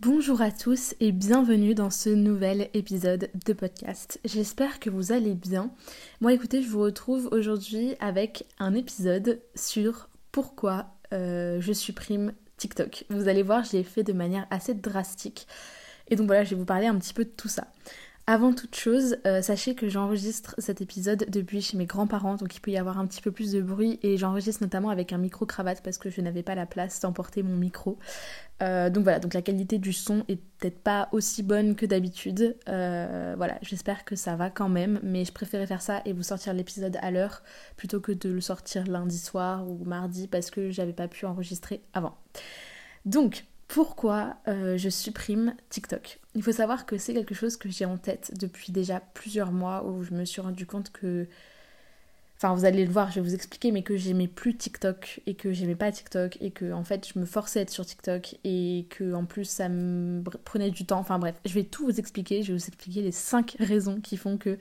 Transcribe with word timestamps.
Bonjour 0.00 0.42
à 0.42 0.50
tous 0.50 0.94
et 0.98 1.12
bienvenue 1.12 1.74
dans 1.74 1.88
ce 1.88 2.10
nouvel 2.10 2.68
épisode 2.74 3.30
de 3.46 3.52
podcast. 3.52 4.20
J'espère 4.24 4.80
que 4.80 4.90
vous 4.90 5.12
allez 5.12 5.34
bien. 5.34 5.70
Moi 6.20 6.32
écoutez, 6.32 6.62
je 6.62 6.68
vous 6.68 6.80
retrouve 6.80 7.28
aujourd'hui 7.30 7.94
avec 8.00 8.44
un 8.58 8.74
épisode 8.74 9.40
sur 9.54 10.08
pourquoi 10.32 10.88
euh, 11.12 11.60
je 11.60 11.72
supprime 11.72 12.32
TikTok. 12.56 13.04
Vous 13.08 13.28
allez 13.28 13.44
voir, 13.44 13.62
je 13.62 13.72
l'ai 13.76 13.84
fait 13.84 14.02
de 14.02 14.12
manière 14.12 14.46
assez 14.50 14.74
drastique. 14.74 15.46
Et 16.08 16.16
donc 16.16 16.26
voilà, 16.26 16.42
je 16.42 16.50
vais 16.50 16.56
vous 16.56 16.66
parler 16.66 16.86
un 16.86 16.98
petit 16.98 17.14
peu 17.14 17.24
de 17.24 17.30
tout 17.30 17.48
ça. 17.48 17.68
Avant 18.26 18.54
toute 18.54 18.74
chose, 18.74 19.18
euh, 19.26 19.42
sachez 19.42 19.74
que 19.74 19.86
j'enregistre 19.90 20.54
cet 20.56 20.80
épisode 20.80 21.26
depuis 21.28 21.60
chez 21.60 21.76
mes 21.76 21.84
grands-parents, 21.84 22.36
donc 22.36 22.56
il 22.56 22.60
peut 22.60 22.70
y 22.70 22.78
avoir 22.78 22.98
un 22.98 23.06
petit 23.06 23.20
peu 23.20 23.30
plus 23.30 23.52
de 23.52 23.60
bruit 23.60 24.00
et 24.02 24.16
j'enregistre 24.16 24.62
notamment 24.62 24.88
avec 24.88 25.12
un 25.12 25.18
micro-cravate 25.18 25.82
parce 25.82 25.98
que 25.98 26.08
je 26.08 26.22
n'avais 26.22 26.42
pas 26.42 26.54
la 26.54 26.64
place 26.64 27.00
d'emporter 27.00 27.42
mon 27.42 27.54
micro. 27.54 27.98
Euh, 28.62 28.88
donc 28.88 29.02
voilà, 29.02 29.18
donc 29.18 29.34
la 29.34 29.42
qualité 29.42 29.76
du 29.76 29.92
son 29.92 30.24
est 30.28 30.36
peut-être 30.36 30.78
pas 30.78 31.10
aussi 31.12 31.42
bonne 31.42 31.76
que 31.76 31.84
d'habitude. 31.84 32.56
Euh, 32.66 33.34
voilà, 33.36 33.58
j'espère 33.60 34.06
que 34.06 34.16
ça 34.16 34.36
va 34.36 34.48
quand 34.48 34.70
même, 34.70 35.00
mais 35.02 35.26
je 35.26 35.32
préférais 35.32 35.66
faire 35.66 35.82
ça 35.82 36.00
et 36.06 36.14
vous 36.14 36.22
sortir 36.22 36.54
l'épisode 36.54 36.96
à 37.02 37.10
l'heure 37.10 37.42
plutôt 37.76 38.00
que 38.00 38.12
de 38.12 38.30
le 38.30 38.40
sortir 38.40 38.86
lundi 38.86 39.18
soir 39.18 39.68
ou 39.68 39.84
mardi 39.84 40.28
parce 40.28 40.50
que 40.50 40.70
j'avais 40.70 40.94
pas 40.94 41.08
pu 41.08 41.26
enregistrer 41.26 41.82
avant. 41.92 42.16
Donc, 43.04 43.44
pourquoi 43.68 44.36
euh, 44.48 44.76
je 44.76 44.88
supprime 44.88 45.54
TikTok. 45.70 46.20
Il 46.34 46.42
faut 46.42 46.52
savoir 46.52 46.86
que 46.86 46.98
c'est 46.98 47.14
quelque 47.14 47.34
chose 47.34 47.56
que 47.56 47.68
j'ai 47.68 47.84
en 47.84 47.96
tête 47.96 48.32
depuis 48.38 48.72
déjà 48.72 49.00
plusieurs 49.00 49.52
mois 49.52 49.84
où 49.84 50.02
je 50.02 50.12
me 50.12 50.24
suis 50.24 50.40
rendu 50.40 50.66
compte 50.66 50.90
que. 50.90 51.26
Enfin, 52.36 52.54
vous 52.54 52.64
allez 52.64 52.84
le 52.84 52.90
voir, 52.90 53.10
je 53.10 53.20
vais 53.20 53.28
vous 53.28 53.34
expliquer, 53.34 53.70
mais 53.70 53.82
que 53.82 53.96
j'aimais 53.96 54.26
plus 54.26 54.56
TikTok 54.56 55.20
et 55.26 55.34
que 55.34 55.52
j'aimais 55.52 55.76
pas 55.76 55.92
TikTok 55.92 56.36
et 56.40 56.50
que 56.50 56.72
en 56.72 56.84
fait 56.84 57.08
je 57.08 57.18
me 57.18 57.24
forçais 57.24 57.60
à 57.60 57.62
être 57.62 57.70
sur 57.70 57.86
TikTok 57.86 58.36
et 58.44 58.86
que 58.90 59.14
en 59.14 59.24
plus 59.24 59.44
ça 59.44 59.68
me 59.68 60.22
prenait 60.44 60.70
du 60.70 60.84
temps. 60.84 60.98
Enfin 60.98 61.18
bref, 61.18 61.36
je 61.44 61.54
vais 61.54 61.64
tout 61.64 61.84
vous 61.86 61.98
expliquer. 61.98 62.42
Je 62.42 62.52
vais 62.52 62.58
vous 62.58 62.66
expliquer 62.66 63.02
les 63.02 63.12
5 63.12 63.56
raisons 63.60 64.00
qui 64.00 64.16
font 64.16 64.36
que 64.36 64.58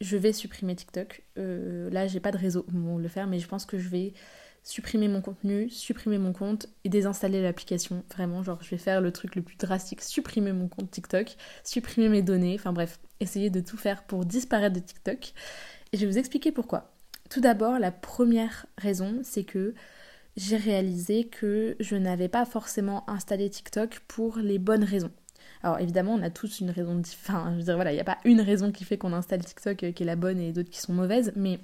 je 0.00 0.16
vais 0.16 0.32
supprimer 0.32 0.76
TikTok. 0.76 1.22
Euh, 1.38 1.90
là, 1.90 2.06
j'ai 2.06 2.20
pas 2.20 2.32
de 2.32 2.38
réseau 2.38 2.62
pour 2.62 2.98
le 2.98 3.08
faire, 3.08 3.26
mais 3.26 3.38
je 3.38 3.48
pense 3.48 3.64
que 3.66 3.78
je 3.78 3.88
vais 3.88 4.12
supprimer 4.66 5.06
mon 5.06 5.20
contenu, 5.20 5.70
supprimer 5.70 6.18
mon 6.18 6.32
compte 6.32 6.66
et 6.82 6.88
désinstaller 6.88 7.40
l'application. 7.40 8.02
Vraiment, 8.12 8.42
genre, 8.42 8.58
je 8.62 8.70
vais 8.70 8.78
faire 8.78 9.00
le 9.00 9.12
truc 9.12 9.36
le 9.36 9.42
plus 9.42 9.56
drastique, 9.56 10.02
supprimer 10.02 10.52
mon 10.52 10.66
compte 10.66 10.90
TikTok, 10.90 11.36
supprimer 11.62 12.08
mes 12.08 12.20
données, 12.20 12.56
enfin 12.58 12.72
bref, 12.72 12.98
essayer 13.20 13.48
de 13.48 13.60
tout 13.60 13.76
faire 13.76 14.02
pour 14.02 14.24
disparaître 14.24 14.74
de 14.74 14.80
TikTok. 14.80 15.34
Et 15.92 15.96
je 15.96 16.04
vais 16.04 16.10
vous 16.10 16.18
expliquer 16.18 16.50
pourquoi. 16.50 16.92
Tout 17.30 17.40
d'abord, 17.40 17.78
la 17.78 17.92
première 17.92 18.66
raison, 18.76 19.20
c'est 19.22 19.44
que 19.44 19.72
j'ai 20.36 20.56
réalisé 20.56 21.28
que 21.28 21.76
je 21.78 21.94
n'avais 21.94 22.28
pas 22.28 22.44
forcément 22.44 23.08
installé 23.08 23.48
TikTok 23.48 24.00
pour 24.08 24.38
les 24.38 24.58
bonnes 24.58 24.84
raisons. 24.84 25.12
Alors 25.62 25.78
évidemment, 25.78 26.14
on 26.14 26.22
a 26.22 26.30
tous 26.30 26.58
une 26.58 26.70
raison 26.70 26.98
Enfin, 26.98 27.52
je 27.52 27.58
veux 27.58 27.62
dire, 27.62 27.76
voilà, 27.76 27.92
il 27.92 27.94
n'y 27.94 28.00
a 28.00 28.04
pas 28.04 28.18
une 28.24 28.40
raison 28.40 28.72
qui 28.72 28.82
fait 28.82 28.98
qu'on 28.98 29.12
installe 29.12 29.44
TikTok 29.44 29.92
qui 29.92 30.02
est 30.02 30.06
la 30.06 30.16
bonne 30.16 30.40
et 30.40 30.52
d'autres 30.52 30.70
qui 30.70 30.80
sont 30.80 30.92
mauvaises, 30.92 31.32
mais 31.36 31.60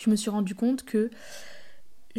je 0.00 0.10
me 0.10 0.16
suis 0.16 0.28
rendu 0.28 0.56
compte 0.56 0.82
que 0.82 1.08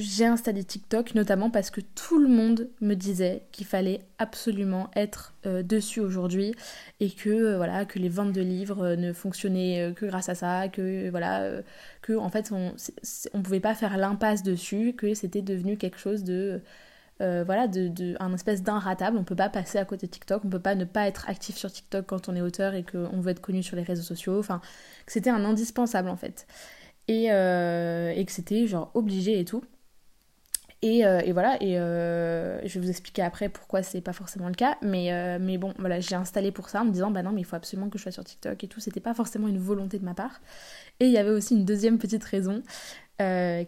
j'ai 0.02 0.26
installé 0.26 0.64
TikTok 0.64 1.16
notamment 1.16 1.50
parce 1.50 1.72
que 1.72 1.82
tout 1.82 2.20
le 2.20 2.28
monde 2.28 2.70
me 2.82 2.94
disait 2.94 3.44
qu'il 3.52 3.66
fallait 3.66 4.02
absolument 4.20 4.90
être 4.96 5.34
euh, 5.46 5.64
dessus 5.64 6.00
aujourd'hui 6.00 6.54
et 7.00 7.10
que 7.10 7.30
euh, 7.30 7.58
voilà 7.58 7.86
que 7.86 8.00
les 8.00 8.10
ventes 8.10 8.34
de 8.34 8.42
livres 8.42 8.86
euh, 8.86 8.96
ne 8.96 9.14
fonctionnaient 9.14 9.94
que 9.96 10.06
grâce 10.06 10.30
à 10.30 10.36
ça, 10.36 10.68
que 10.70 11.10
voilà 11.10 11.62
que 12.02 12.14
en 12.14 12.30
fait 12.30 12.52
on 12.52 12.74
on 13.34 13.42
pouvait 13.42 13.60
pas 13.60 13.76
faire 13.76 13.98
l'impasse 13.98 14.44
dessus, 14.44 14.94
que 14.94 15.14
c'était 15.14 15.42
devenu 15.42 15.78
quelque 15.78 15.98
chose 15.98 16.24
de 16.24 16.62
voilà, 17.20 17.68
de, 17.68 18.16
un 18.20 18.34
espèce 18.34 18.62
d'inratable. 18.62 19.18
On 19.18 19.24
peut 19.24 19.36
pas 19.36 19.50
passer 19.50 19.80
à 19.80 19.86
côté 19.86 20.06
de 20.08 20.12
TikTok, 20.12 20.46
on 20.46 20.50
peut 20.50 20.60
pas 20.60 20.76
ne 20.76 20.86
pas 20.86 21.08
être 21.08 21.28
actif 21.30 21.58
sur 21.58 21.72
TikTok 21.72 22.06
quand 22.06 22.30
on 22.30 22.36
est 22.36 22.42
auteur 22.42 22.76
et 22.76 22.84
qu'on 22.84 23.20
veut 23.20 23.32
être 23.32 23.42
connu 23.42 23.64
sur 23.64 23.76
les 23.76 23.84
réseaux 23.84 24.04
sociaux. 24.04 24.38
Enfin, 24.40 24.62
que 25.06 25.12
c'était 25.12 25.32
un 25.32 25.44
indispensable 25.46 26.10
en 26.10 26.18
fait. 26.18 26.46
Et, 27.08 27.26
et 27.26 28.26
que 28.26 28.32
c'était 28.32 28.68
genre 28.68 28.92
obligé 28.94 29.40
et 29.40 29.46
tout. 29.46 29.64
Euh, 30.86 31.20
et, 31.26 31.32
voilà, 31.32 31.62
et 31.62 31.80
euh, 31.80 32.60
je 32.68 32.74
vais 32.76 32.86
vous 32.86 32.90
expliquer 32.90 33.24
après 33.24 33.50
pourquoi 33.50 33.82
c'est 33.82 34.02
pas 34.02 34.14
forcément 34.14 34.48
le 34.48 34.54
cas, 34.54 34.78
mais, 34.84 35.12
euh, 35.12 35.40
mais 35.42 35.58
bon, 35.58 35.74
voilà, 35.80 36.00
j'ai 36.00 36.16
installé 36.16 36.52
pour 36.52 36.70
ça 36.70 36.82
en 36.82 36.86
me 36.86 36.92
disant, 36.92 37.10
bah 37.10 37.24
non, 37.24 37.32
mais 37.32 37.42
il 37.42 37.46
faut 37.46 37.56
absolument 37.56 37.90
que 37.90 37.98
je 37.98 38.04
sois 38.04 38.12
sur 38.12 38.24
TikTok 38.24 38.64
et 38.64 38.68
tout, 38.68 38.80
c'était 38.80 39.00
pas 39.00 39.16
forcément 39.16 39.48
une 39.48 39.58
volonté 39.58 39.98
de 39.98 40.06
ma 40.06 40.14
part. 40.14 40.40
Et 41.00 41.06
il 41.06 41.12
y 41.12 41.18
avait 41.18 41.32
aussi 41.32 41.56
une 41.56 41.66
deuxième 41.66 41.98
petite 41.98 42.24
raison, 42.24 42.62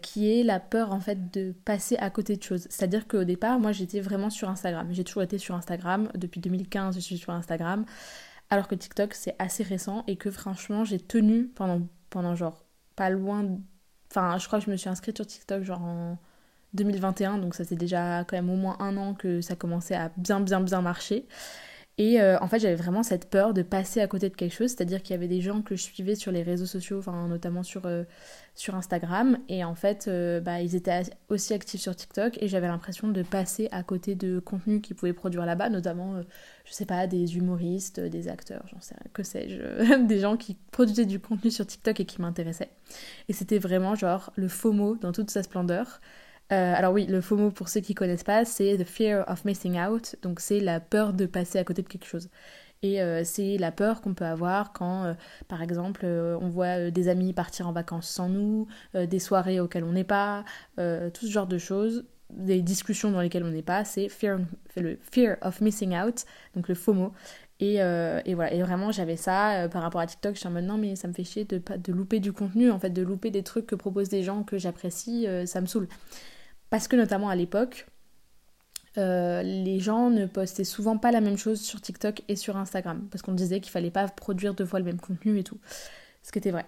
qui 0.02 0.30
est 0.30 0.44
la 0.44 0.60
peur 0.60 0.92
en 0.92 1.00
fait 1.00 1.32
de 1.32 1.52
passer 1.64 1.96
à 1.96 2.10
côté 2.10 2.36
de 2.36 2.42
choses. 2.42 2.68
C'est-à-dire 2.70 3.08
qu'au 3.08 3.24
départ, 3.24 3.58
moi 3.58 3.72
j'étais 3.72 4.00
vraiment 4.00 4.30
sur 4.30 4.48
Instagram, 4.48 4.88
j'ai 4.92 5.02
toujours 5.02 5.24
été 5.24 5.38
sur 5.38 5.56
Instagram, 5.56 6.08
depuis 6.14 6.40
2015 6.40 6.94
je 6.94 7.00
suis 7.00 7.18
sur 7.18 7.32
Instagram, 7.32 7.84
alors 8.50 8.68
que 8.68 8.76
TikTok 8.76 9.14
c'est 9.14 9.34
assez 9.40 9.64
récent 9.64 10.04
et 10.06 10.16
que 10.16 10.30
franchement 10.30 10.84
j'ai 10.84 11.00
tenu 11.00 11.48
pendant, 11.48 11.82
pendant 12.10 12.36
genre 12.36 12.64
pas 12.94 13.10
loin, 13.10 13.58
enfin 14.10 14.38
je 14.38 14.46
crois 14.46 14.60
que 14.60 14.66
je 14.66 14.70
me 14.70 14.76
suis 14.76 14.88
inscrite 14.88 15.16
sur 15.16 15.26
TikTok 15.26 15.64
genre 15.64 15.82
en 15.82 16.18
2021, 16.74 17.38
donc 17.38 17.54
ça 17.54 17.64
c'est 17.64 17.76
déjà 17.76 18.24
quand 18.24 18.36
même 18.36 18.50
au 18.50 18.56
moins 18.56 18.76
un 18.80 18.96
an 18.96 19.14
que 19.14 19.40
ça 19.40 19.56
commençait 19.56 19.94
à 19.94 20.10
bien 20.16 20.40
bien 20.40 20.60
bien 20.60 20.82
marcher. 20.82 21.26
Et 22.00 22.18
euh, 22.18 22.38
en 22.40 22.48
fait, 22.48 22.58
j'avais 22.60 22.76
vraiment 22.76 23.02
cette 23.02 23.28
peur 23.28 23.52
de 23.52 23.60
passer 23.60 24.00
à 24.00 24.06
côté 24.06 24.30
de 24.30 24.34
quelque 24.34 24.54
chose, 24.54 24.70
c'est-à-dire 24.70 25.02
qu'il 25.02 25.10
y 25.10 25.18
avait 25.18 25.28
des 25.28 25.42
gens 25.42 25.60
que 25.60 25.76
je 25.76 25.82
suivais 25.82 26.14
sur 26.14 26.32
les 26.32 26.42
réseaux 26.42 26.64
sociaux, 26.64 26.98
enfin 26.98 27.28
notamment 27.28 27.62
sur, 27.62 27.84
euh, 27.84 28.04
sur 28.54 28.74
Instagram, 28.74 29.36
et 29.50 29.64
en 29.64 29.74
fait, 29.74 30.06
euh, 30.08 30.40
bah, 30.40 30.62
ils 30.62 30.74
étaient 30.74 31.02
aussi 31.28 31.52
actifs 31.52 31.82
sur 31.82 31.94
TikTok, 31.94 32.38
et 32.42 32.48
j'avais 32.48 32.68
l'impression 32.68 33.08
de 33.08 33.22
passer 33.22 33.68
à 33.70 33.82
côté 33.82 34.14
de 34.14 34.38
contenus 34.38 34.80
qu'ils 34.80 34.96
pouvaient 34.96 35.12
produire 35.12 35.44
là-bas, 35.44 35.68
notamment, 35.68 36.22
je 36.64 36.72
sais 36.72 36.86
pas, 36.86 37.06
des 37.06 37.36
humoristes, 37.36 38.00
des 38.00 38.28
acteurs, 38.28 38.64
j'en 38.72 38.80
sais 38.80 38.94
rien, 38.94 39.10
que 39.12 39.22
sais-je, 39.22 39.96
des 40.06 40.20
gens 40.20 40.38
qui 40.38 40.56
produisaient 40.70 41.04
du 41.04 41.20
contenu 41.20 41.50
sur 41.50 41.66
TikTok 41.66 42.00
et 42.00 42.06
qui 42.06 42.22
m'intéressaient. 42.22 42.70
Et 43.28 43.34
c'était 43.34 43.58
vraiment 43.58 43.94
genre 43.94 44.32
le 44.36 44.48
FOMO 44.48 44.96
dans 44.96 45.12
toute 45.12 45.30
sa 45.30 45.42
splendeur. 45.42 46.00
Euh, 46.52 46.74
alors 46.74 46.92
oui, 46.92 47.06
le 47.06 47.20
FOMO, 47.20 47.50
pour 47.52 47.68
ceux 47.68 47.80
qui 47.80 47.94
connaissent 47.94 48.24
pas, 48.24 48.44
c'est 48.44 48.76
the 48.76 48.84
fear 48.84 49.24
of 49.28 49.44
missing 49.44 49.78
out, 49.80 50.16
donc 50.22 50.40
c'est 50.40 50.58
la 50.60 50.80
peur 50.80 51.12
de 51.12 51.26
passer 51.26 51.58
à 51.58 51.64
côté 51.64 51.82
de 51.82 51.88
quelque 51.88 52.06
chose. 52.06 52.28
Et 52.82 53.02
euh, 53.02 53.22
c'est 53.24 53.56
la 53.58 53.70
peur 53.72 54.00
qu'on 54.00 54.14
peut 54.14 54.24
avoir 54.24 54.72
quand, 54.72 55.04
euh, 55.04 55.14
par 55.48 55.62
exemple, 55.62 56.04
on 56.06 56.48
voit 56.48 56.90
des 56.90 57.08
amis 57.08 57.32
partir 57.32 57.68
en 57.68 57.72
vacances 57.72 58.08
sans 58.08 58.28
nous, 58.28 58.66
des 58.94 59.18
soirées 59.20 59.60
auxquelles 59.60 59.84
on 59.84 59.92
n'est 59.92 60.04
pas, 60.04 60.44
tout 60.76 61.26
ce 61.26 61.30
genre 61.30 61.46
de 61.46 61.58
choses, 61.58 62.04
des 62.30 62.62
discussions 62.62 63.10
dans 63.12 63.20
lesquelles 63.20 63.44
on 63.44 63.50
n'est 63.50 63.62
pas, 63.62 63.84
c'est 63.84 64.08
le 64.76 64.98
fear 65.12 65.36
of 65.42 65.60
missing 65.60 65.96
out, 65.96 66.24
donc 66.56 66.68
le 66.68 66.74
FOMO. 66.74 67.12
Et, 67.60 67.74
et 67.76 68.34
voilà, 68.34 68.52
et 68.54 68.62
vraiment 68.62 68.90
j'avais 68.90 69.16
ça 69.16 69.68
par 69.70 69.82
rapport 69.82 70.00
à 70.00 70.06
TikTok, 70.06 70.34
je 70.34 70.40
suis 70.40 70.48
en 70.48 70.52
mode 70.52 70.64
non 70.64 70.78
mais 70.78 70.96
ça 70.96 71.06
me 71.06 71.12
fait 71.12 71.24
chier 71.24 71.44
de, 71.44 71.58
de 71.76 71.92
louper 71.92 72.18
du 72.18 72.32
contenu, 72.32 72.70
en 72.70 72.78
fait 72.78 72.90
de 72.90 73.02
louper 73.02 73.30
des 73.30 73.42
trucs 73.42 73.66
que 73.66 73.74
proposent 73.74 74.08
des 74.08 74.22
gens 74.22 74.42
que 74.42 74.56
j'apprécie, 74.58 75.26
ça 75.44 75.60
me 75.60 75.66
saoule. 75.66 75.88
Parce 76.70 76.88
que 76.88 76.96
notamment 76.96 77.28
à 77.28 77.36
l'époque, 77.36 77.86
euh, 78.98 79.42
les 79.42 79.78
gens 79.80 80.10
ne 80.10 80.26
postaient 80.26 80.64
souvent 80.64 80.98
pas 80.98 81.12
la 81.12 81.20
même 81.20 81.36
chose 81.36 81.60
sur 81.60 81.80
TikTok 81.80 82.22
et 82.28 82.36
sur 82.36 82.56
Instagram. 82.56 83.06
Parce 83.10 83.22
qu'on 83.22 83.34
disait 83.34 83.60
qu'il 83.60 83.70
fallait 83.70 83.90
pas 83.90 84.08
produire 84.08 84.54
deux 84.54 84.66
fois 84.66 84.78
le 84.78 84.84
même 84.84 85.00
contenu 85.00 85.38
et 85.38 85.44
tout. 85.44 85.58
Ce 86.22 86.32
qui 86.32 86.38
était 86.38 86.50
vrai. 86.50 86.66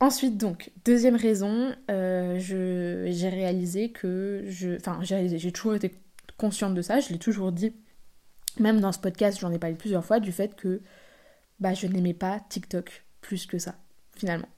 Ensuite, 0.00 0.36
donc, 0.36 0.70
deuxième 0.84 1.16
raison, 1.16 1.74
euh, 1.90 2.38
j'ai 2.38 3.28
réalisé 3.28 3.90
que 3.90 4.44
je. 4.46 4.76
Enfin, 4.76 5.00
j'ai 5.02 5.52
toujours 5.52 5.74
été 5.74 5.92
consciente 6.36 6.74
de 6.74 6.82
ça, 6.82 7.00
je 7.00 7.08
l'ai 7.10 7.18
toujours 7.18 7.52
dit. 7.52 7.74
Même 8.60 8.80
dans 8.80 8.92
ce 8.92 8.98
podcast, 8.98 9.38
j'en 9.40 9.52
ai 9.52 9.58
parlé 9.58 9.76
plusieurs 9.76 10.04
fois, 10.04 10.20
du 10.20 10.32
fait 10.32 10.54
que 10.54 10.80
bah, 11.58 11.74
je 11.74 11.86
n'aimais 11.88 12.14
pas 12.14 12.40
TikTok 12.48 13.04
plus 13.20 13.46
que 13.46 13.58
ça, 13.58 13.74
finalement. 14.16 14.48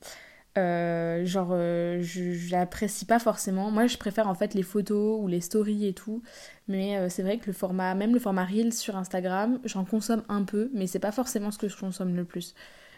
Euh, 0.58 1.24
genre, 1.24 1.50
euh, 1.52 2.02
je, 2.02 2.50
l'apprécie 2.50 3.04
pas 3.04 3.18
forcément. 3.18 3.70
Moi, 3.70 3.86
je 3.86 3.96
préfère 3.96 4.28
en 4.28 4.34
fait 4.34 4.54
les 4.54 4.62
photos 4.62 5.20
ou 5.22 5.28
les 5.28 5.40
stories 5.40 5.86
et 5.86 5.94
tout. 5.94 6.22
Mais 6.68 6.96
euh, 6.96 7.08
c'est 7.08 7.22
vrai 7.22 7.38
que 7.38 7.46
le 7.46 7.52
format, 7.52 7.94
même 7.94 8.12
le 8.12 8.20
format 8.20 8.44
Reel 8.44 8.72
sur 8.72 8.96
Instagram, 8.96 9.60
j'en 9.64 9.84
consomme 9.84 10.24
un 10.28 10.44
peu, 10.44 10.70
mais 10.74 10.86
c'est 10.86 10.98
pas 10.98 11.12
forcément 11.12 11.50
ce 11.50 11.58
que 11.58 11.68
je 11.68 11.76
consomme 11.76 12.16
le 12.16 12.24
plus. 12.24 12.54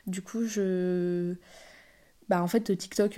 Du 0.06 0.22
coup, 0.22 0.46
je. 0.46 1.34
Bah, 2.28 2.42
en 2.42 2.46
fait, 2.48 2.76
TikTok, 2.76 3.14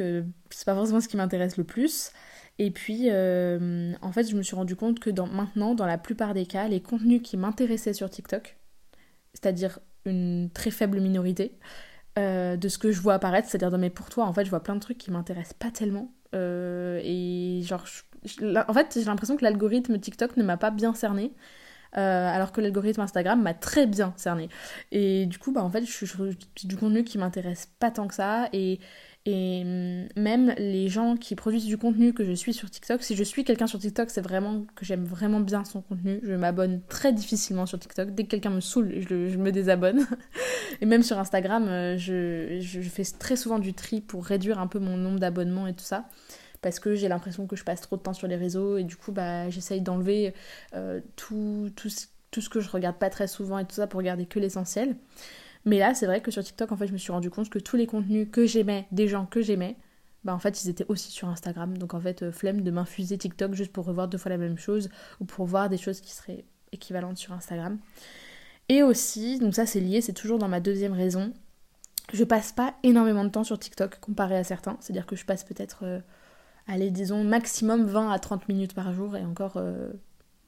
c'est 0.51 0.65
pas 0.65 0.75
forcément 0.75 1.01
ce 1.01 1.09
qui 1.09 1.17
m'intéresse 1.17 1.57
le 1.57 1.65
plus. 1.65 2.11
Et 2.59 2.71
puis, 2.71 3.11
en 3.11 4.13
fait, 4.13 4.29
je 4.29 4.37
me 4.37 4.43
suis 4.43 4.57
rendu 4.57 4.77
compte 4.77 5.01
que 5.01 5.11
maintenant, 5.11 5.75
dans 5.75 5.87
la 5.87 5.99
plupart 5.99 6.35
des 6.35 6.47
cas, 6.47 6.69
les 6.69 6.81
contenus 6.81 7.21
qui 7.23 7.37
m'intéressaient 7.37 7.93
sur 7.95 8.11
TikTok, 8.11 8.57
c'est-à-dire 9.33 9.81
une 10.07 10.51
très 10.53 10.71
faible 10.71 11.01
minorité, 11.01 11.59
de 12.17 12.69
ce 12.69 12.79
que 12.79 12.93
je 12.93 13.01
vois 13.01 13.15
apparaître, 13.15 13.49
c'est-à-dire 13.49 13.71
dans 13.71 13.79
mes 13.79 13.91
pour 13.91 14.09
toi, 14.09 14.25
en 14.25 14.33
fait, 14.33 14.45
je 14.45 14.51
vois 14.51 14.63
plein 14.63 14.75
de 14.75 14.81
trucs 14.81 14.99
qui 14.99 15.11
m'intéressent 15.11 15.55
pas 15.55 15.71
tellement. 15.71 16.13
et 16.33 17.61
genre, 17.65 17.85
en 18.69 18.73
fait, 18.73 18.95
j'ai 18.95 19.05
l'impression 19.05 19.37
que 19.37 19.45
l'algorithme 19.45 19.99
TikTok 19.99 20.37
ne 20.37 20.43
m'a 20.43 20.57
pas 20.57 20.71
bien 20.71 20.95
cerné. 20.95 21.33
Euh, 21.97 22.29
alors 22.29 22.51
que 22.51 22.61
l'algorithme 22.61 23.03
Instagram 23.03 23.41
m'a 23.41 23.55
très 23.55 23.87
bien 23.87 24.13
cerné. 24.17 24.49
Et 24.91 25.27
du 25.27 25.39
coup, 25.39 25.53
bah, 25.53 25.63
en 25.63 25.71
fait, 25.71 25.85
je 25.85 25.93
suis 25.93 26.09
du 26.65 26.77
contenu 26.77 27.05
qui 27.05 27.19
m'intéresse 27.19 27.69
pas 27.79 27.91
tant 27.91 28.09
que 28.09 28.15
ça. 28.15 28.49
Et, 28.53 28.81
et 29.27 29.63
hum, 29.65 30.07
même 30.17 30.55
les 30.59 30.89
gens 30.89 31.17
qui 31.17 31.35
produisent 31.35 31.65
du 31.65 31.79
contenu 31.79 32.13
que 32.13 32.25
je 32.25 32.33
suis 32.33 32.53
sur 32.53 32.71
TikTok, 32.71 33.03
si 33.03 33.17
je 33.17 33.25
suis 33.25 33.43
quelqu'un 33.45 33.67
sur 33.67 33.79
TikTok, 33.79 34.11
c'est 34.11 34.21
vraiment 34.21 34.67
que 34.75 34.85
j'aime 34.85 35.05
vraiment 35.05 35.41
bien 35.41 35.65
son 35.65 35.81
contenu. 35.81 36.21
Je 36.23 36.35
m'abonne 36.35 36.83
très 36.89 37.13
difficilement 37.13 37.65
sur 37.65 37.79
TikTok. 37.79 38.11
Dès 38.15 38.25
que 38.25 38.29
quelqu'un 38.29 38.51
me 38.51 38.61
saoule, 38.61 38.93
je, 39.01 39.37
me 39.39 39.51
désabonne. 39.51 40.07
et 40.83 40.87
même 40.87 41.03
sur 41.03 41.19
Instagram, 41.19 41.67
euh, 41.69 41.97
je, 41.97 42.81
fais 42.83 43.05
très 43.19 43.37
souvent 43.37 43.59
du 43.59 43.73
tri 43.73 44.03
pour 44.03 44.27
réduire 44.27 44.59
un 44.59 44.67
peu 44.67 44.79
mon 44.79 44.97
nombre 44.99 45.19
d'abonnements 45.19 45.67
et 45.67 45.75
tout 45.75 45.85
ça 45.85 46.07
parce 46.61 46.81
que 46.81 46.95
j'ai 46.95 47.09
l'impression 47.09 47.47
que 47.47 47.57
je 47.57 47.65
passe 47.65 47.83
trop 47.83 47.99
de 47.99 48.01
temps 48.01 48.15
sur 48.15 48.27
les 48.27 48.37
réseaux 48.37 48.79
et 48.79 48.85
du 48.85 48.97
coup 48.97 49.13
bah 49.13 49.51
j'essaye 49.51 49.83
d'enlever 49.83 50.33
euh, 50.75 51.01
tout, 51.15 51.71
ce 51.87 52.49
que 52.49 52.61
je 52.61 52.71
regarde 52.71 52.97
pas 52.97 53.11
très 53.11 53.27
souvent 53.27 53.59
et 53.59 53.67
tout 53.67 53.75
ça 53.75 53.87
pour 53.87 53.99
regarder 53.99 54.25
que 54.25 54.39
l'essentiel. 54.39 54.97
Mais 55.65 55.79
là 55.79 55.95
c'est 55.95 56.07
vrai 56.07 56.21
que 56.21 56.31
sur 56.31 56.43
TikTok 56.43 56.73
en 56.73 56.77
fait 56.77 56.87
je 56.87 56.93
me 56.93 56.99
suis 56.99 57.13
rendu 57.13 57.31
compte 57.31 57.49
que 57.51 57.59
tous 57.59 57.77
les 57.77 57.87
contenus 57.87 58.29
que 58.31 58.47
j'aimais, 58.47 58.87
des 58.93 59.09
gens 59.09 59.27
que 59.27 59.43
j'aimais, 59.43 59.77
bah 60.25 60.35
en 60.35 60.39
fait 60.39 60.63
ils 60.65 60.69
étaient 60.69 60.87
aussi 60.89 61.11
sur 61.11 61.29
Instagram. 61.29 61.77
Donc 61.79 61.95
en 61.95 62.01
fait 62.01 62.23
euh, 62.23 62.33
flemme 62.33 62.63
de 62.63 62.71
m'infuser 62.71 63.19
TikTok 63.19 63.55
juste 63.55 63.73
pour 63.73 63.85
revoir 63.87 64.09
deux 64.09 64.19
fois 64.19 64.31
la 64.31 64.39
même 64.39 64.59
chose 64.59 64.91
ou 65.21 65.25
pour 65.25 65.47
voir 65.47 65.69
des 65.69 65.79
choses 65.79 66.01
qui 66.01 66.13
seraient 66.13 66.45
équivalentes 66.73 67.19
sur 67.19 67.33
Instagram. 67.33 67.79
Et 68.69 68.83
aussi, 68.83 69.39
donc 69.39 69.55
ça 69.55 69.67
c'est 69.67 69.81
lié, 69.81 70.01
c'est 70.01 70.13
toujours 70.13 70.39
dans 70.39 70.49
ma 70.49 70.61
deuxième 70.61 70.93
raison, 70.93 71.33
je 72.13 72.25
passe 72.25 72.53
pas 72.53 72.75
énormément 72.83 73.25
de 73.25 73.31
temps 73.31 73.45
sur 73.45 73.59
TikTok 73.59 74.01
comparé 74.01 74.37
à 74.37 74.45
certains. 74.45 74.77
C'est-à-dire 74.81 75.07
que 75.07 75.17
je 75.17 75.25
passe 75.25 75.45
peut-être 75.45 75.81
euh, 75.85 76.01
allez, 76.67 76.91
disons 76.91 77.25
maximum 77.25 77.85
20 77.85 78.11
à 78.11 78.19
30 78.19 78.49
minutes 78.49 78.75
par 78.75 78.93
jour, 78.93 79.17
et 79.17 79.25
encore, 79.25 79.55
euh, 79.57 79.93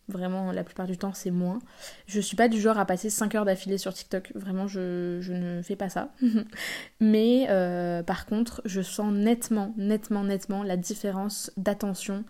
vraiment, 0.09 0.53
la 0.53 0.65
plupart 0.65 0.87
du 0.87 0.97
temps, 0.97 1.13
c'est 1.13 1.31
moins. 1.31 1.59
Je 2.07 2.21
suis 2.21 2.37
pas 2.37 2.49
du 2.49 2.61
genre 2.61 2.79
à 2.79 2.85
passer 2.85 3.11
5 3.11 3.35
heures 3.35 3.45
d'affilée 3.45 3.79
sur 3.79 3.93
TikTok, 3.93 4.33
vraiment, 4.35 4.67
je, 4.69 5.21
ne 5.33 5.63
fais 5.63 5.77
pas 5.77 5.89
ça. 5.89 6.13
Mais 7.01 7.47
euh, 7.51 8.03
par 8.03 8.27
contre, 8.27 8.63
je 8.65 8.81
sens 8.81 9.13
nettement, 9.13 9.75
nettement, 9.77 10.25
nettement 10.25 10.63
la 10.63 10.77
différence 10.77 11.51
d'attention 11.57 12.25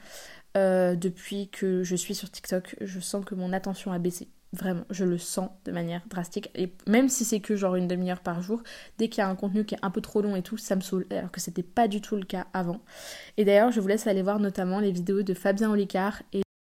euh, 0.57 0.97
depuis 0.97 1.49
que 1.49 1.83
je 1.83 1.97
suis 1.97 2.15
sur 2.15 2.31
TikTok. 2.31 2.77
Je 2.81 3.01
sens 3.01 3.25
que 3.25 3.35
mon 3.35 3.53
attention 3.53 3.93
a 3.93 3.99
baissé. 3.99 4.29
Vraiment, 4.53 4.85
je 4.91 5.05
le 5.05 5.19
sens 5.19 5.51
de 5.67 5.73
manière 5.73 6.03
drastique. 6.09 6.51
Et 6.55 6.73
même 6.87 7.09
si 7.11 7.25
c'est 7.25 7.41
que 7.41 7.57
genre 7.57 7.75
une 7.75 7.89
demi-heure 7.89 8.21
par 8.21 8.41
jour, 8.41 8.63
dès 8.97 9.09
qu'il 9.09 9.21
y 9.21 9.25
a 9.25 9.29
un 9.29 9.35
contenu 9.35 9.67
qui 9.67 9.75
est 9.75 9.79
un 9.83 9.91
peu 9.91 10.01
trop 10.01 10.23
long 10.23 10.35
et 10.35 10.43
tout, 10.43 10.57
ça 10.57 10.77
me 10.77 10.81
saoule. 10.81 11.07
Alors 11.11 11.31
que 11.31 11.41
c'était 11.41 11.63
pas 11.63 11.89
du 11.89 12.01
tout 12.01 12.17
le 12.17 12.25
cas 12.25 12.47
avant. 12.55 12.81
Et 13.37 13.45
d'ailleurs, 13.45 13.71
je 13.71 13.81
vous 13.81 13.89
laisse 13.89 14.07
aller 14.07 14.23
voir 14.23 14.41
notamment 14.41 14.81
les 14.81 14.93
vidéos 14.93 15.23
de 15.23 15.35
Fabien 15.35 15.71
Olicard 15.71 16.23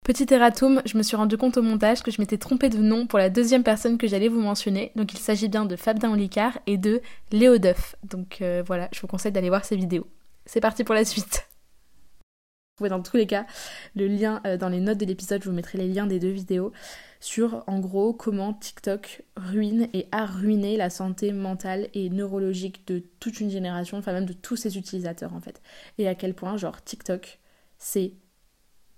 Petit 0.05 0.31
erratum, 0.31 0.83
je 0.85 0.99
me 0.99 1.01
suis 1.01 1.15
rendu 1.15 1.35
compte 1.35 1.57
au 1.57 1.63
montage 1.63 2.03
que 2.03 2.11
je 2.11 2.21
m'étais 2.21 2.37
trompée 2.37 2.69
de 2.69 2.77
nom 2.77 3.07
pour 3.07 3.17
la 3.17 3.31
deuxième 3.31 3.63
personne 3.63 3.97
que 3.97 4.07
j'allais 4.07 4.27
vous 4.27 4.39
mentionner. 4.39 4.91
Donc 4.95 5.11
il 5.13 5.17
s'agit 5.17 5.49
bien 5.49 5.65
de 5.65 5.75
Fabien 5.75 6.13
Olicard 6.13 6.59
et 6.67 6.77
de 6.77 7.01
Léo 7.31 7.57
Duff. 7.57 7.95
Donc 8.03 8.37
euh, 8.43 8.61
voilà, 8.67 8.87
je 8.93 9.01
vous 9.01 9.07
conseille 9.07 9.31
d'aller 9.31 9.49
voir 9.49 9.65
ces 9.65 9.75
vidéos. 9.75 10.05
C'est 10.45 10.61
parti 10.61 10.83
pour 10.83 10.93
la 10.93 11.05
suite. 11.05 11.47
Dans 12.79 13.01
tous 13.01 13.17
les 13.17 13.25
cas 13.25 13.47
le 13.95 14.05
lien 14.05 14.43
euh, 14.45 14.57
dans 14.57 14.69
les 14.69 14.79
notes 14.79 14.99
de 14.99 15.05
l'épisode, 15.05 15.41
je 15.41 15.49
vous 15.49 15.55
mettrai 15.55 15.79
les 15.79 15.87
liens 15.87 16.05
des 16.05 16.19
deux 16.19 16.29
vidéos 16.29 16.71
sur 17.19 17.63
en 17.65 17.79
gros 17.79 18.13
comment 18.13 18.53
TikTok 18.53 19.23
ruine 19.35 19.87
et 19.93 20.07
a 20.11 20.27
ruiné 20.27 20.77
la 20.77 20.91
santé 20.91 21.31
mentale 21.31 21.87
et 21.95 22.11
neurologique 22.11 22.85
de 22.85 23.01
toute 23.19 23.39
une 23.39 23.49
génération, 23.49 23.97
enfin 23.97 24.13
même 24.13 24.27
de 24.27 24.33
tous 24.33 24.55
ses 24.55 24.77
utilisateurs 24.77 25.33
en 25.33 25.41
fait. 25.41 25.63
Et 25.97 26.07
à 26.07 26.13
quel 26.13 26.35
point 26.35 26.57
genre 26.57 26.83
TikTok 26.83 27.39
c'est 27.79 28.13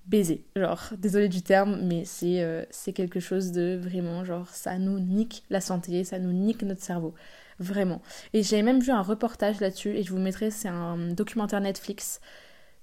baiser. 0.07 0.45
Genre, 0.55 0.81
désolé 0.97 1.29
du 1.29 1.41
terme, 1.41 1.81
mais 1.83 2.05
c'est 2.05 2.41
euh, 2.41 2.63
c'est 2.69 2.93
quelque 2.93 3.19
chose 3.19 3.51
de 3.51 3.77
vraiment, 3.81 4.23
genre, 4.23 4.49
ça 4.49 4.77
nous 4.77 4.99
nique 4.99 5.43
la 5.49 5.61
santé, 5.61 6.03
ça 6.03 6.19
nous 6.19 6.33
nique 6.33 6.63
notre 6.63 6.83
cerveau. 6.83 7.13
Vraiment. 7.59 8.01
Et 8.33 8.43
j'ai 8.43 8.61
même 8.61 8.79
vu 8.79 8.91
un 8.91 9.01
reportage 9.01 9.59
là-dessus, 9.59 9.95
et 9.95 10.03
je 10.03 10.11
vous 10.11 10.19
mettrai, 10.19 10.51
c'est 10.51 10.67
un 10.69 10.97
documentaire 11.13 11.61
Netflix 11.61 12.21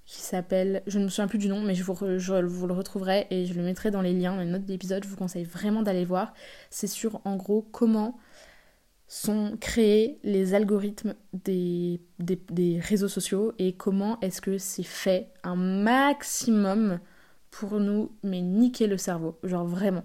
qui 0.06 0.20
s'appelle, 0.20 0.82
je 0.86 0.98
ne 0.98 1.04
me 1.04 1.08
souviens 1.08 1.28
plus 1.28 1.38
du 1.38 1.48
nom, 1.48 1.62
mais 1.62 1.74
je 1.74 1.82
vous, 1.82 1.96
le 2.02 2.74
retrouverai 2.74 3.26
et 3.30 3.46
je 3.46 3.54
le 3.54 3.62
mettrai 3.62 3.90
dans 3.90 4.02
les 4.02 4.12
liens, 4.12 4.34
dans 4.34 4.42
les 4.42 4.50
notes 4.50 4.66
d'épisode. 4.66 5.02
Je 5.04 5.08
vous 5.08 5.16
conseille 5.16 5.44
vraiment 5.44 5.82
d'aller 5.82 6.04
voir. 6.04 6.34
C'est 6.70 6.86
sur, 6.86 7.20
en 7.24 7.36
gros, 7.36 7.62
comment 7.62 8.18
sont 9.06 9.56
créés 9.60 10.18
les 10.22 10.54
algorithmes 10.54 11.14
des, 11.32 12.00
des, 12.18 12.80
réseaux 12.80 13.08
sociaux 13.08 13.52
et 13.58 13.74
comment 13.74 14.18
est-ce 14.20 14.40
que 14.40 14.58
c'est 14.58 14.82
fait 14.82 15.28
un 15.42 15.56
maximum 15.56 16.98
pour 17.58 17.78
nous, 17.78 18.10
mais 18.24 18.40
niquer 18.40 18.88
le 18.88 18.98
cerveau, 18.98 19.38
genre 19.44 19.64
vraiment. 19.64 20.04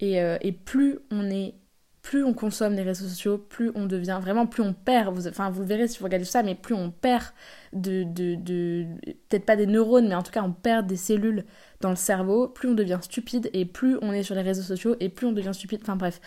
Et, 0.00 0.20
euh, 0.20 0.36
et 0.40 0.52
plus 0.52 0.98
on 1.10 1.30
est 1.30 1.54
plus 2.02 2.24
on 2.24 2.32
consomme 2.32 2.74
les 2.74 2.82
réseaux 2.82 3.06
sociaux, 3.06 3.38
plus 3.38 3.70
on 3.74 3.84
devient 3.86 4.18
vraiment, 4.20 4.46
plus 4.46 4.62
on 4.62 4.72
perd, 4.72 5.14
vous, 5.14 5.28
enfin 5.28 5.50
vous 5.50 5.60
le 5.60 5.66
verrez 5.66 5.88
si 5.88 5.98
vous 5.98 6.04
regardez 6.04 6.24
ça, 6.24 6.42
mais 6.42 6.54
plus 6.54 6.74
on 6.74 6.90
perd 6.90 7.24
de, 7.72 8.02
de, 8.02 8.34
de 8.34 8.86
peut-être 9.28 9.44
pas 9.44 9.56
des 9.56 9.66
neurones, 9.66 10.08
mais 10.08 10.14
en 10.14 10.22
tout 10.22 10.32
cas 10.32 10.42
on 10.42 10.52
perd 10.52 10.86
des 10.86 10.96
cellules 10.96 11.44
dans 11.80 11.90
le 11.90 11.96
cerveau, 11.96 12.48
plus 12.48 12.68
on 12.70 12.74
devient 12.74 12.98
stupide 13.02 13.50
et 13.52 13.64
plus 13.66 13.98
on 14.00 14.12
est 14.12 14.22
sur 14.22 14.34
les 14.34 14.42
réseaux 14.42 14.62
sociaux 14.62 14.96
et 15.00 15.08
plus 15.08 15.26
on 15.26 15.32
devient 15.32 15.52
stupide, 15.52 15.80
enfin 15.82 15.96
bref. 15.96 16.20